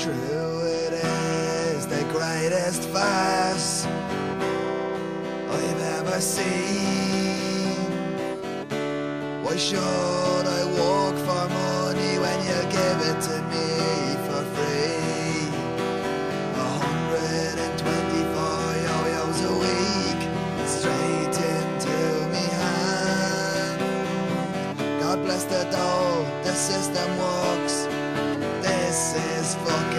True, 0.00 0.62
it 0.64 0.94
is 0.94 1.86
the 1.86 2.02
greatest 2.10 2.84
farce 2.88 3.84
I've 5.50 5.82
ever 5.98 6.18
seen. 6.22 7.76
Why 9.44 9.56
should 9.58 9.78
I 9.78 10.64
work 10.80 11.16
for 11.26 11.48
money 11.52 12.18
when 12.18 12.38
you 12.48 12.62
give 12.72 12.98
it 13.10 13.20
to 13.28 13.42
me 13.52 13.68
for 14.24 14.42
free? 14.54 15.52
A 16.54 16.68
hundred 16.80 17.56
and 17.60 17.74
twenty-four 17.78 18.64
yo-yos 18.86 19.40
a 19.44 19.52
week, 19.52 20.20
straight 20.64 21.36
into 21.52 21.96
me 22.32 22.44
hand. 22.56 23.80
God 25.02 25.18
bless 25.26 25.44
the 25.44 25.62
dough, 25.70 26.24
the 26.42 26.54
system 26.54 27.18
works. 27.18 27.86
This 28.62 29.14
is 29.14 29.54
fucking 29.56 29.89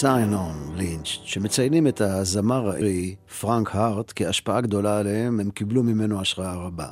סיינון 0.00 0.72
לינץ', 0.76 1.06
שמציינים 1.24 1.86
את 1.86 2.00
הזמר 2.00 2.68
הארי 2.68 3.14
פרנק 3.40 3.76
הארט 3.76 4.12
כהשפעה 4.16 4.60
גדולה 4.60 4.98
עליהם, 4.98 5.40
הם 5.40 5.50
קיבלו 5.50 5.82
ממנו 5.82 6.20
השראה 6.20 6.54
רבה. 6.54 6.86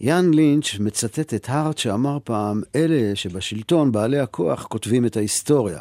יאן 0.00 0.34
לינץ' 0.34 0.78
מצטט 0.78 1.34
את 1.34 1.48
הארט 1.48 1.78
שאמר 1.78 2.18
פעם, 2.24 2.62
אלה 2.74 3.16
שבשלטון, 3.16 3.92
בעלי 3.92 4.18
הכוח, 4.18 4.66
כותבים 4.66 5.06
את 5.06 5.16
ההיסטוריה, 5.16 5.80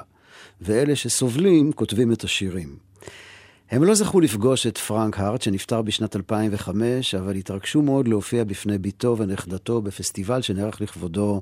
ואלה 0.61 0.95
שסובלים, 0.95 1.71
כותבים 1.71 2.11
את 2.11 2.23
השירים. 2.23 2.75
הם 3.71 3.83
לא 3.83 3.95
זכו 3.95 4.19
לפגוש 4.19 4.67
את 4.67 4.77
פרנק 4.77 5.19
הארט, 5.19 5.41
שנפטר 5.41 5.81
בשנת 5.81 6.15
2005, 6.15 7.15
אבל 7.15 7.35
התרגשו 7.35 7.81
מאוד 7.81 8.07
להופיע 8.07 8.43
בפני 8.43 8.77
בתו 8.77 9.15
ונכדתו 9.17 9.81
בפסטיבל 9.81 10.41
שנערך 10.41 10.81
לכבודו 10.81 11.41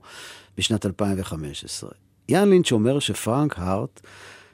בשנת 0.57 0.85
2015. 0.85 1.89
יאן 2.29 2.49
לינץ' 2.49 2.71
אומר 2.71 2.99
שפרנק 2.99 3.59
הארט 3.59 4.01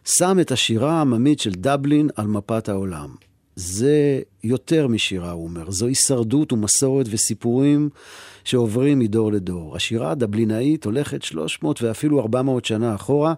שם 0.06 0.38
את 0.42 0.52
השירה 0.52 0.92
העממית 0.92 1.40
של 1.40 1.52
דבלין 1.52 2.10
על 2.16 2.28
מפת 2.28 2.70
העולם. 2.70 3.10
זה 3.56 4.22
יותר 4.44 4.88
משירה, 4.88 5.32
הוא 5.32 5.44
אומר. 5.44 5.72
זו 5.72 5.88
הישרדות 5.88 6.54
ומסורת 6.54 7.06
וסיפורים 7.10 7.90
שעוברים 8.44 9.00
מדור 9.00 9.32
לדור. 9.32 9.76
השירה 9.76 10.12
הדבלינאית 10.12 10.86
הולכת 10.86 11.24
300 11.24 11.82
ואפילו 11.82 12.20
400 12.20 12.66
שנה 12.66 12.96
אחורה, 12.96 13.34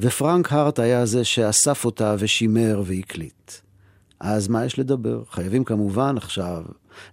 ופרנק 0.00 0.52
הארט 0.52 0.78
היה 0.78 1.06
זה 1.06 1.24
שאסף 1.24 1.84
אותה 1.84 2.16
ושימר 2.18 2.82
והקליט. 2.84 3.52
אז 4.20 4.48
מה 4.48 4.64
יש 4.64 4.78
לדבר? 4.78 5.22
חייבים 5.30 5.64
כמובן 5.64 6.16
עכשיו 6.16 6.62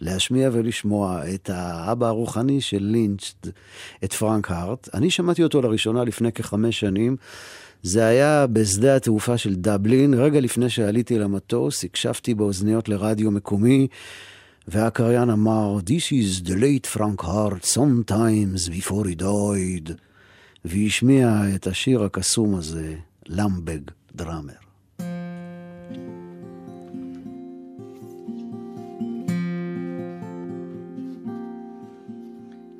להשמיע 0.02 0.50
ולשמוע 0.54 1.22
את 1.34 1.50
האבא 1.54 2.08
הרוחני 2.08 2.62
של 2.62 2.84
לינץ', 2.84 3.34
את 4.04 4.14
פרנק 4.14 4.52
הארט. 4.52 4.90
אני 4.94 5.10
שמעתי 5.10 5.44
אותו 5.44 5.62
לראשונה 5.62 6.04
לפני 6.04 6.32
כחמש 6.32 6.80
שנים. 6.80 7.16
זה 7.84 8.06
היה 8.06 8.48
בשדה 8.48 8.96
התעופה 8.96 9.38
של 9.38 9.56
דבלין, 9.56 10.14
רגע 10.14 10.40
לפני 10.40 10.70
שעליתי 10.70 11.20
למטוס, 11.20 11.84
הקשבתי 11.84 12.34
באוזניות 12.34 12.90
לרדיו 12.90 13.32
מקומי, 13.32 13.88
והקריין 14.68 15.30
אמר, 15.30 15.78
This 15.86 16.12
is 16.12 16.48
the 16.48 16.56
late 16.56 16.98
Frank 16.98 17.22
Hart, 17.22 17.66
sometimes 17.66 18.70
before 18.70 19.06
he 19.06 19.16
died, 19.22 19.92
והשמיע 20.66 21.42
את 21.56 21.68
השיר 21.68 22.04
הקסום 22.04 22.56
הזה, 22.56 22.96
למבג 23.28 23.82
דראמר. 24.16 24.54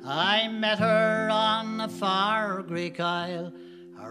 I 0.04 0.48
met 0.48 0.78
her 0.78 1.30
on 1.30 1.80
a 1.80 1.88
far 1.88 2.62
Greek 2.62 3.00
isle, 3.00 3.50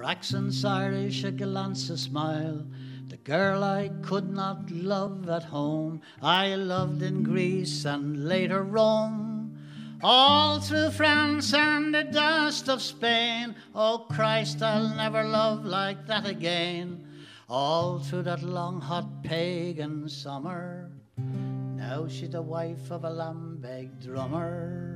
her 0.01 0.07
accent's 0.07 0.65
Irish, 0.65 1.23
a 1.23 1.31
glance, 1.31 1.91
a 1.91 1.97
smile. 1.97 2.65
The 3.09 3.17
girl 3.17 3.63
I 3.63 3.91
could 4.01 4.31
not 4.31 4.71
love 4.71 5.29
at 5.29 5.43
home, 5.43 6.01
I 6.23 6.55
loved 6.55 7.03
in 7.03 7.21
Greece 7.21 7.85
and 7.85 8.27
later 8.27 8.63
Rome. 8.63 9.59
All 10.01 10.59
through 10.59 10.89
France 10.89 11.53
and 11.53 11.93
the 11.93 12.03
dust 12.03 12.67
of 12.67 12.81
Spain, 12.81 13.53
oh 13.75 14.07
Christ, 14.09 14.63
I'll 14.63 14.89
never 14.95 15.23
love 15.23 15.65
like 15.65 16.07
that 16.07 16.25
again. 16.25 17.05
All 17.47 17.99
through 17.99 18.23
that 18.23 18.41
long, 18.41 18.81
hot 18.81 19.23
pagan 19.23 20.09
summer, 20.09 20.89
now 21.17 22.07
she's 22.07 22.31
the 22.31 22.41
wife 22.41 22.89
of 22.89 23.03
a 23.03 23.11
Lambeg 23.11 24.03
drummer. 24.03 24.90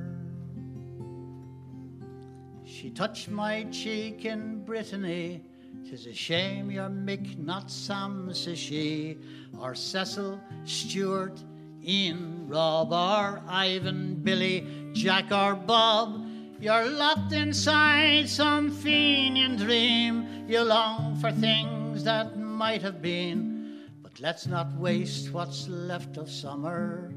She 2.66 2.90
touched 2.90 3.30
my 3.30 3.62
cheek 3.70 4.24
in 4.24 4.64
Brittany. 4.64 5.40
Tis 5.88 6.06
a 6.06 6.12
shame 6.12 6.68
you're 6.68 6.90
Mick, 6.90 7.38
not 7.38 7.70
Sam, 7.70 8.34
says 8.34 8.58
she, 8.58 9.18
or 9.60 9.76
Cecil, 9.76 10.40
Stuart, 10.64 11.38
Ian, 11.86 12.48
Rob, 12.48 12.92
or 12.92 13.40
Ivan, 13.46 14.16
Billy, 14.16 14.66
Jack, 14.92 15.30
or 15.30 15.54
Bob. 15.54 16.26
You're 16.58 16.90
locked 16.90 17.32
inside 17.32 18.28
some 18.28 18.72
Fenian 18.72 19.56
dream. 19.56 20.46
You 20.48 20.62
long 20.62 21.14
for 21.20 21.30
things 21.30 22.02
that 22.02 22.36
might 22.36 22.82
have 22.82 23.00
been. 23.00 23.84
But 24.02 24.18
let's 24.18 24.48
not 24.48 24.72
waste 24.72 25.32
what's 25.32 25.68
left 25.68 26.16
of 26.16 26.28
summer 26.28 27.12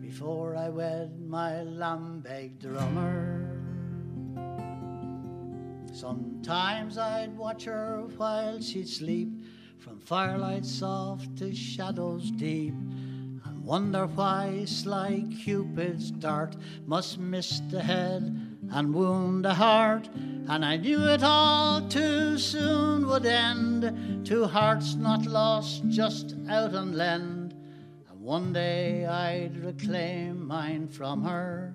before 0.00 0.56
I 0.56 0.70
wed 0.70 1.20
my 1.20 1.50
Lambeg 1.62 2.58
drummer. 2.58 3.49
Sometimes 5.92 6.98
I'd 6.98 7.36
watch 7.36 7.64
her 7.64 8.04
while 8.16 8.60
she'd 8.60 8.88
sleep, 8.88 9.28
from 9.78 9.98
firelight 9.98 10.64
soft 10.64 11.36
to 11.38 11.52
shadows 11.52 12.30
deep, 12.30 12.74
and 12.74 13.64
wonder 13.64 14.06
why 14.06 14.64
sly 14.66 15.24
Cupid's 15.42 16.12
dart 16.12 16.56
must 16.86 17.18
miss 17.18 17.60
the 17.70 17.82
head 17.82 18.22
and 18.70 18.94
wound 18.94 19.44
the 19.44 19.54
heart. 19.54 20.08
And 20.48 20.64
I 20.64 20.76
knew 20.76 21.04
it 21.08 21.24
all 21.24 21.86
too 21.88 22.38
soon 22.38 23.08
would 23.08 23.26
end, 23.26 24.24
two 24.24 24.44
hearts 24.44 24.94
not 24.94 25.26
lost, 25.26 25.88
just 25.88 26.36
out 26.48 26.74
on 26.74 26.92
lend. 26.92 27.54
And 28.08 28.20
one 28.20 28.52
day 28.52 29.06
I'd 29.06 29.56
reclaim 29.56 30.46
mine 30.46 30.86
from 30.86 31.24
her 31.24 31.74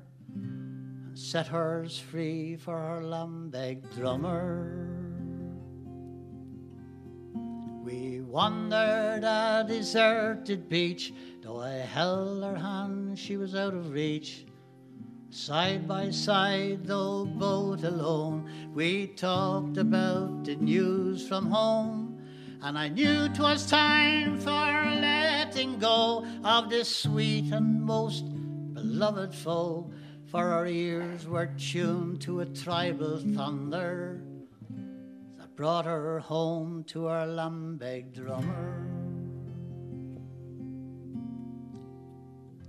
set 1.15 1.47
hers 1.47 1.97
free 1.97 2.57
for 2.57 2.77
her 2.77 3.01
Lambeg 3.01 3.81
drummer. 3.95 4.91
We 7.85 8.19
wandered 8.19 9.23
a 9.23 9.63
deserted 9.65 10.67
beach, 10.67 11.13
though 11.41 11.61
I 11.61 11.71
held 11.71 12.43
her 12.43 12.57
hand, 12.57 13.17
she 13.17 13.37
was 13.37 13.55
out 13.55 13.73
of 13.73 13.91
reach. 13.91 14.45
Side 15.29 15.87
by 15.87 16.09
side, 16.11 16.85
though 16.85 17.25
both 17.25 17.85
alone, 17.85 18.49
we 18.73 19.07
talked 19.07 19.77
about 19.77 20.43
the 20.43 20.57
news 20.57 21.25
from 21.25 21.49
home. 21.49 22.19
And 22.61 22.77
I 22.77 22.89
knew 22.89 23.29
'twas 23.29 23.69
time 23.69 24.37
for 24.37 24.49
letting 24.49 25.79
go 25.79 26.25
of 26.43 26.69
this 26.69 26.93
sweet 26.93 27.53
and 27.53 27.81
most 27.81 28.25
beloved 28.73 29.33
foe 29.33 29.89
for 30.35 30.51
our 30.51 30.67
ears 30.67 31.25
were 31.25 31.45
tuned 31.57 32.19
to 32.19 32.41
a 32.41 32.45
tribal 32.47 33.19
thunder 33.37 34.21
that 35.37 35.55
brought 35.55 35.85
her 35.85 36.19
home 36.19 36.83
to 36.83 37.07
our 37.07 37.25
Lambeg 37.25 38.13
drummer. 38.13 38.85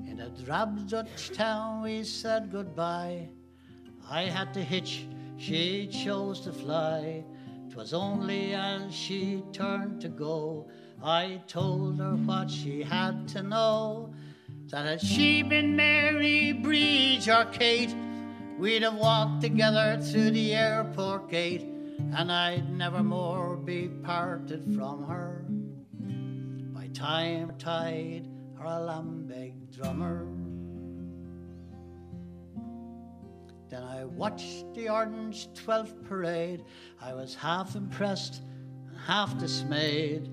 In 0.07 0.21
a 0.21 0.29
drab 0.45 0.89
Dutch 0.89 1.33
town 1.33 1.83
we 1.83 2.05
said 2.05 2.53
goodbye. 2.53 3.29
I 4.09 4.23
had 4.27 4.55
to 4.55 4.63
hitch, 4.63 5.05
she 5.37 5.89
chose 5.89 6.43
to 6.43 6.53
fly. 6.53 7.25
'Twas 7.69 7.93
only 7.93 8.55
as 8.55 8.95
she 8.95 9.43
turned 9.53 10.01
to 10.03 10.09
go, 10.09 10.69
I 11.03 11.43
told 11.49 11.99
her 11.99 12.15
what 12.15 12.49
she 12.49 12.85
had 12.85 13.27
to 13.35 13.43
know 13.43 14.15
that 14.71 14.87
had 14.87 15.01
she 15.01 15.43
been 15.43 15.77
Mary, 15.77 16.53
Bridge, 16.53 17.29
or 17.29 17.45
Kate, 17.47 17.95
we'd 18.59 18.83
have 18.83 18.95
walked 18.95 19.41
together 19.41 20.01
through 20.03 20.31
the 20.31 20.55
airport 20.55 21.31
gate, 21.31 21.63
and 21.63 22.33
I'd 22.33 22.71
never 22.73 23.03
more 23.03 23.57
be 23.57 23.89
parted 23.89 24.65
from 24.75 25.07
her. 25.07 25.45
By 26.75 26.89
time 26.89 27.53
tide 27.59 28.29
or 28.59 28.67
a 28.67 29.55
drummer. 29.71 30.27
Then 33.69 33.83
I 33.83 34.05
watched 34.05 34.75
the 34.75 34.89
Orange 34.89 35.49
Twelfth 35.55 36.05
Parade. 36.05 36.65
I 37.01 37.15
was 37.15 37.35
half 37.35 37.75
impressed 37.75 38.43
and 38.89 38.97
half 39.07 39.37
dismayed. 39.39 40.31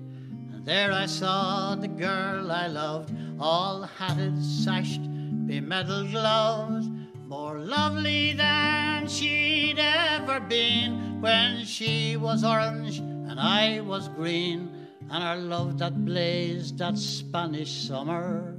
There 0.64 0.92
I 0.92 1.04
saw 1.04 1.74
the 1.74 1.88
girl 1.88 2.50
I 2.50 2.68
loved, 2.68 3.12
all 3.38 3.82
hatted, 3.82 4.42
sashed, 4.42 5.02
bemedaled 5.46 6.10
gloves, 6.10 6.88
more 7.28 7.58
lovely 7.58 8.32
than 8.32 9.06
she'd 9.06 9.78
ever 9.78 10.40
been 10.40 11.20
when 11.20 11.66
she 11.66 12.16
was 12.16 12.44
orange 12.44 12.98
and 12.98 13.38
I 13.38 13.80
was 13.80 14.08
green, 14.08 14.70
and 15.10 15.22
our 15.22 15.36
love 15.36 15.76
that 15.80 16.02
blazed 16.02 16.78
that 16.78 16.96
Spanish 16.96 17.86
summer. 17.86 18.56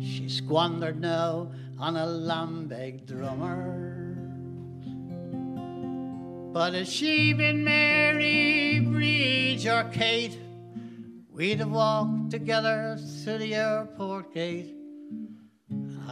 She 0.00 0.26
squandered 0.30 0.98
now 0.98 1.52
on 1.78 1.96
a 1.96 2.06
lambeg 2.06 3.04
drummer. 3.04 4.16
But 6.52 6.72
had 6.72 6.88
she 6.88 7.34
been 7.34 7.62
Mary, 7.62 8.80
Bridge, 8.80 9.66
or 9.66 9.84
Kate, 9.92 10.38
We'd 11.34 11.60
have 11.60 11.70
walked 11.70 12.30
together 12.30 12.98
to 13.24 13.38
the 13.38 13.54
airport 13.54 14.34
gate. 14.34 14.74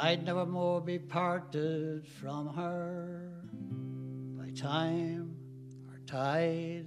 I'd 0.01 0.25
never 0.25 0.47
more 0.47 0.81
be 0.81 0.99
parted 0.99 2.07
from 2.07 2.55
her 2.55 3.31
by 4.39 4.51
time 4.59 5.37
or 5.89 5.99
tide 6.07 6.87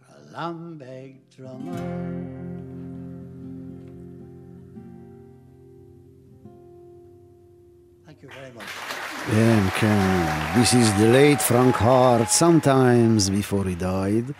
or 0.00 0.16
a 0.16 0.36
lambeg 0.36 1.20
drummer. 1.36 2.34
Thank 8.04 8.22
you 8.22 8.28
very 8.28 8.52
much. 8.54 8.66
Thank. 8.66 9.80
This 10.56 10.74
is 10.74 10.92
the 10.94 11.06
late 11.06 11.40
Frank 11.40 11.76
Hart, 11.76 12.28
sometimes 12.28 13.30
before 13.30 13.64
he 13.64 13.76
died. 13.76 14.34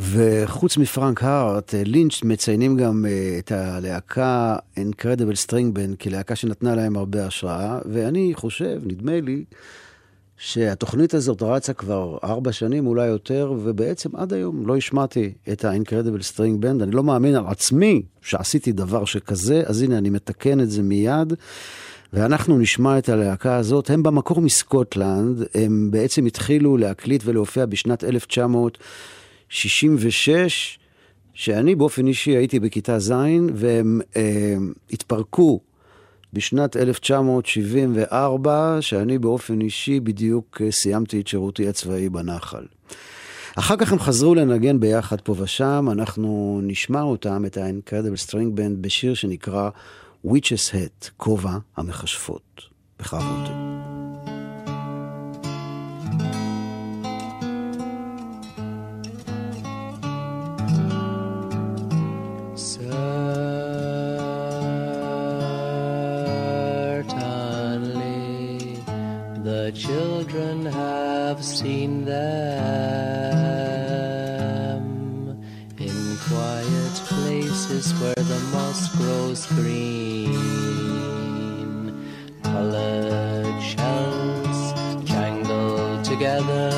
וחוץ 0.00 0.76
מפרנק 0.76 1.22
הארט, 1.22 1.74
לינץ' 1.84 2.22
מציינים 2.24 2.76
גם 2.76 3.06
אה, 3.08 3.36
את 3.38 3.52
הלהקה 3.52 4.56
Incredible 4.78 5.46
String 5.46 5.76
Band 5.76 5.96
כלהקה 6.02 6.36
שנתנה 6.36 6.74
להם 6.74 6.96
הרבה 6.96 7.26
השראה, 7.26 7.78
ואני 7.84 8.32
חושב, 8.34 8.80
נדמה 8.84 9.20
לי, 9.20 9.44
שהתוכנית 10.38 11.14
הזאת 11.14 11.42
רצה 11.42 11.72
כבר 11.72 12.18
ארבע 12.24 12.52
שנים, 12.52 12.86
אולי 12.86 13.06
יותר, 13.06 13.52
ובעצם 13.62 14.16
עד 14.16 14.32
היום 14.32 14.66
לא 14.66 14.76
השמעתי 14.76 15.32
את 15.52 15.64
ה-Incredible 15.64 16.34
String 16.34 16.62
Band. 16.62 16.82
אני 16.82 16.90
לא 16.90 17.02
מאמין 17.02 17.34
על 17.34 17.44
עצמי 17.46 18.02
שעשיתי 18.22 18.72
דבר 18.72 19.04
שכזה, 19.04 19.62
אז 19.66 19.82
הנה, 19.82 19.98
אני 19.98 20.10
מתקן 20.10 20.60
את 20.60 20.70
זה 20.70 20.82
מיד. 20.82 21.32
ואנחנו 22.12 22.58
נשמע 22.58 22.98
את 22.98 23.08
הלהקה 23.08 23.56
הזאת. 23.56 23.90
הם 23.90 24.02
במקור 24.02 24.40
מסקוטלנד, 24.40 25.42
הם 25.54 25.88
בעצם 25.90 26.26
התחילו 26.26 26.76
להקליט 26.76 27.22
ולהופיע 27.24 27.66
בשנת 27.66 28.04
1966, 29.50 30.78
שאני 31.34 31.74
באופן 31.74 32.06
אישי 32.06 32.30
הייתי 32.30 32.60
בכיתה 32.60 32.98
ז', 32.98 33.12
והם 33.54 34.00
אה, 34.16 34.54
התפרקו 34.90 35.60
בשנת 36.32 36.76
1974, 36.76 38.78
שאני 38.80 39.18
באופן 39.18 39.60
אישי 39.60 40.00
בדיוק 40.00 40.62
אה, 40.64 40.72
סיימתי 40.72 41.20
את 41.20 41.26
שירותי 41.26 41.68
הצבאי 41.68 42.08
בנחל. 42.08 42.64
אחר 43.58 43.76
כך 43.76 43.92
הם 43.92 43.98
חזרו 43.98 44.34
לנגן 44.34 44.80
ביחד 44.80 45.20
פה 45.20 45.34
ושם, 45.38 45.88
אנחנו 45.92 46.60
נשמע 46.62 47.02
אותם, 47.02 47.44
את 47.46 47.56
ה-Incredible 47.56 48.28
String 48.28 48.58
Band, 48.58 48.76
בשיר 48.80 49.14
שנקרא 49.14 49.70
Witch's 50.26 50.72
Hat, 50.72 51.10
כובע 51.16 51.58
המכשפות. 51.76 52.76
בכבוד. 53.00 54.05
Have 71.26 71.44
seen 71.44 72.04
them 72.04 72.22
in 75.76 76.16
quiet 76.28 76.94
places 77.10 77.92
where 78.00 78.14
the 78.14 78.38
moss 78.52 78.94
grows 78.94 79.44
green. 79.46 80.32
Colored 82.44 83.60
shells 83.60 84.72
jangle 85.02 86.00
together. 86.04 86.70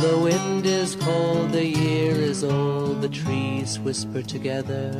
The 0.00 0.18
wind 0.22 0.64
is 0.64 0.96
cold, 0.96 1.52
the 1.52 1.66
year 1.66 2.12
is 2.12 2.42
old, 2.42 3.02
the 3.02 3.10
trees 3.10 3.78
whisper 3.78 4.22
together 4.22 4.90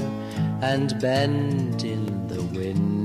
and 0.61 1.01
bend 1.01 1.83
in 1.83 2.29
the 2.29 2.43
wind 2.43 3.02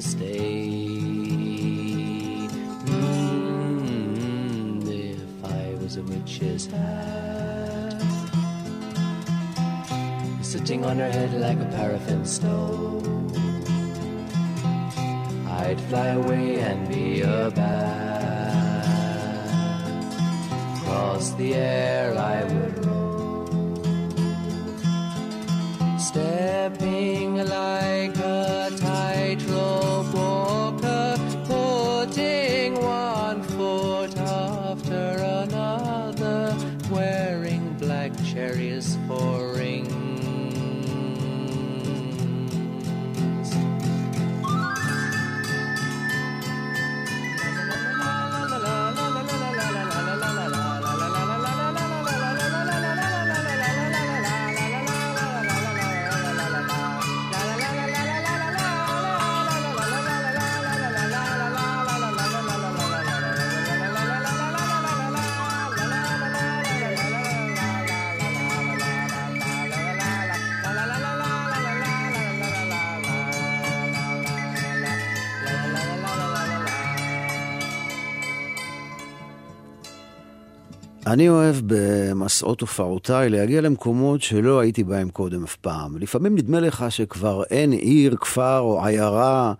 to 0.00 0.08
stay. 0.08 0.48
Mm, 3.04 4.00
if 4.88 5.44
I 5.44 5.74
was 5.82 5.96
a 5.96 6.02
witch's 6.02 6.66
hat, 6.66 8.00
sitting 10.42 10.84
on 10.84 10.98
her 10.98 11.10
head 11.10 11.34
like 11.34 11.60
a 11.60 11.66
paraffin 11.76 12.24
stove, 12.24 13.06
I'd 15.60 15.80
fly 15.88 16.08
away 16.20 16.60
and 16.60 16.88
be 16.88 17.22
a 17.22 17.50
bat. 17.50 18.86
Across 20.78 21.32
the 21.32 21.54
air 21.54 22.16
I 22.18 22.44
would 22.44 22.69
אני 81.10 81.28
אוהב 81.28 81.56
במסעות 81.66 82.60
הופעותיי 82.60 83.28
להגיע 83.28 83.60
למקומות 83.60 84.22
שלא 84.22 84.60
הייתי 84.60 84.84
בהם 84.84 85.10
קודם 85.10 85.44
אף 85.44 85.56
פעם. 85.56 85.96
לפעמים 85.98 86.34
נדמה 86.34 86.60
לך 86.60 86.84
שכבר 86.88 87.42
אין 87.50 87.72
עיר, 87.72 88.16
כפר 88.16 88.58
או 88.58 88.84
עיירה 88.84 89.52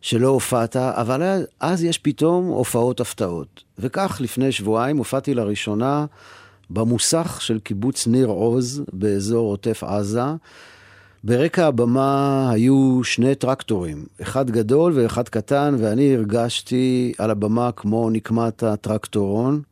שלא 0.00 0.28
הופעת, 0.28 0.76
אבל 0.76 1.44
אז 1.60 1.84
יש 1.84 1.98
פתאום 1.98 2.46
הופעות 2.46 3.00
הפתעות. 3.00 3.62
וכך 3.78 4.18
לפני 4.20 4.52
שבועיים 4.52 4.96
הופעתי 4.96 5.34
לראשונה 5.34 6.06
במוסך 6.70 7.38
של 7.40 7.58
קיבוץ 7.58 8.06
ניר 8.06 8.26
עוז 8.26 8.82
באזור 8.92 9.50
עוטף 9.50 9.84
עזה. 9.84 10.24
ברקע 11.24 11.66
הבמה 11.66 12.50
היו 12.50 13.00
שני 13.04 13.34
טרקטורים, 13.34 14.06
אחד 14.22 14.50
גדול 14.50 14.92
ואחד 14.94 15.28
קטן, 15.28 15.76
ואני 15.78 16.14
הרגשתי 16.14 17.12
על 17.18 17.30
הבמה 17.30 17.72
כמו 17.72 18.10
נקמת 18.10 18.62
הטרקטורון. 18.62 19.62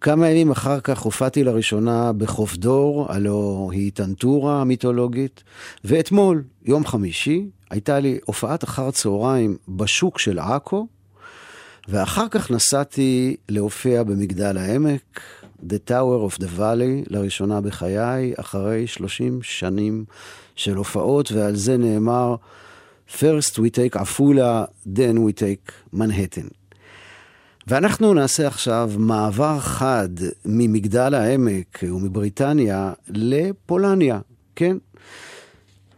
כמה 0.00 0.30
ימים 0.30 0.50
אחר 0.50 0.80
כך 0.80 0.98
הופעתי 1.00 1.44
לראשונה 1.44 2.12
בחוף 2.12 2.56
דור, 2.56 3.06
הלו 3.12 3.70
היא 3.72 3.92
טנטורה 3.94 4.60
המיתולוגית, 4.60 5.44
ואתמול, 5.84 6.42
יום 6.64 6.86
חמישי, 6.86 7.46
הייתה 7.70 8.00
לי 8.00 8.18
הופעת 8.24 8.64
אחר 8.64 8.90
צהריים 8.90 9.56
בשוק 9.68 10.18
של 10.18 10.38
עכו, 10.38 10.86
ואחר 11.88 12.28
כך 12.28 12.50
נסעתי 12.50 13.36
להופיע 13.48 14.02
במגדל 14.02 14.56
העמק, 14.58 15.20
The 15.62 15.90
Tower 15.90 16.30
of 16.30 16.40
the 16.40 16.58
Valley, 16.58 17.06
לראשונה 17.06 17.60
בחיי, 17.60 18.32
אחרי 18.36 18.86
30 18.86 19.42
שנים 19.42 20.04
של 20.56 20.74
הופעות, 20.76 21.32
ועל 21.32 21.56
זה 21.56 21.76
נאמר, 21.76 22.36
First 23.08 23.54
we 23.54 23.70
take 23.74 24.00
עפולה, 24.00 24.64
then 24.86 25.16
we 25.16 25.40
take 25.40 25.72
מנהטן. 25.92 26.48
ואנחנו 27.68 28.14
נעשה 28.14 28.46
עכשיו 28.46 28.90
מעבר 28.98 29.58
חד 29.60 30.08
ממגדל 30.44 31.14
העמק 31.14 31.78
ומבריטניה 31.82 32.92
לפולניה, 33.08 34.20
כן? 34.56 34.76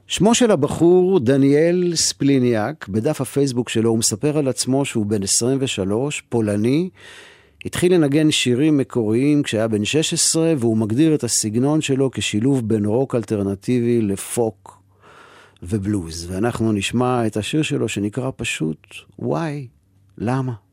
שמו 0.06 0.34
של 0.34 0.50
הבחור 0.50 1.20
דניאל 1.20 1.92
ספליניאק, 1.94 2.88
בדף 2.88 3.20
הפייסבוק 3.20 3.68
שלו 3.68 3.90
הוא 3.90 3.98
מספר 3.98 4.38
על 4.38 4.48
עצמו 4.48 4.84
שהוא 4.84 5.06
בן 5.06 5.22
23, 5.22 6.20
פולני, 6.28 6.90
התחיל 7.64 7.94
לנגן 7.94 8.30
שירים 8.30 8.76
מקוריים 8.76 9.42
כשהיה 9.42 9.68
בן 9.68 9.84
16, 9.84 10.54
והוא 10.58 10.76
מגדיר 10.76 11.14
את 11.14 11.24
הסגנון 11.24 11.80
שלו 11.80 12.10
כשילוב 12.10 12.68
בין 12.68 12.84
רוק 12.84 13.14
אלטרנטיבי 13.14 14.02
לפוק 14.02 14.82
ובלוז. 15.62 16.30
ואנחנו 16.30 16.72
נשמע 16.72 17.26
את 17.26 17.36
השיר 17.36 17.62
שלו 17.62 17.88
שנקרא 17.88 18.30
פשוט 18.36 18.86
וואי, 19.18 19.66
למה? 20.18 20.69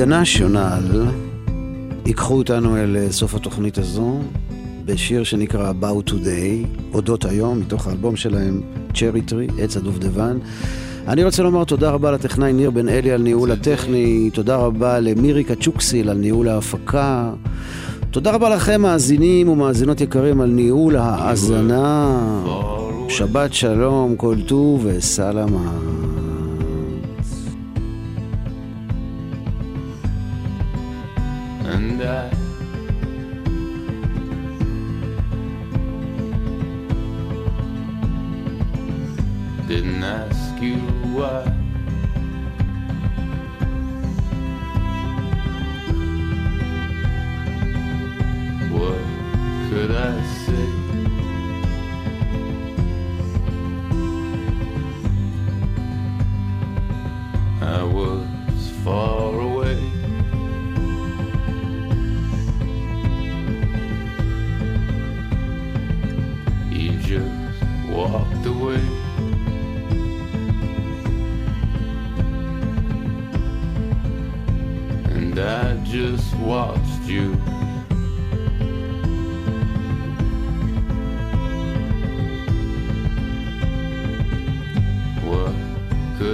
National 0.00 0.96
ייקחו 2.06 2.34
אותנו 2.34 2.76
אל 2.76 2.96
אה, 2.96 3.12
סוף 3.12 3.34
התוכנית 3.34 3.78
הזו 3.78 4.18
בשיר 4.84 5.24
שנקרא 5.24 5.72
About 5.72 6.10
Today, 6.10 6.66
אודות 6.94 7.24
היום, 7.24 7.60
מתוך 7.60 7.86
האלבום 7.86 8.16
שלהם 8.16 8.60
Cherry 8.92 9.30
Tree, 9.30 9.62
עץ 9.62 9.76
הדובדבן. 9.76 10.38
אני 11.08 11.24
רוצה 11.24 11.42
לומר 11.42 11.64
תודה 11.64 11.90
רבה 11.90 12.10
לטכנאי 12.10 12.52
ניר 12.52 12.70
בן 12.70 12.88
אלי 12.88 13.10
על 13.10 13.22
ניהול 13.22 13.50
הטכני, 13.50 14.30
תודה 14.32 14.56
רבה 14.56 15.00
למירי 15.00 15.44
קצ'וקסיל 15.44 16.08
על 16.08 16.16
ניהול 16.16 16.48
ההפקה, 16.48 17.32
תודה 18.10 18.30
רבה 18.30 18.48
לכם 18.48 18.80
מאזינים 18.80 19.48
ומאזינות 19.48 20.00
יקרים 20.00 20.40
על 20.40 20.50
ניהול 20.50 20.96
ההאזנה. 20.96 22.20
שבת 23.08 23.52
שלום, 23.52 24.16
כל 24.16 24.36
טוב 24.46 24.86
וסלמה. 24.88 25.95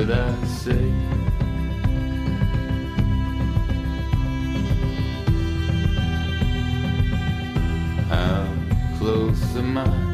Could 0.04 0.10
I 0.10 0.44
say? 0.46 0.90
How 8.08 8.48
close 8.98 9.56
am 9.56 9.78
I? 9.78 10.11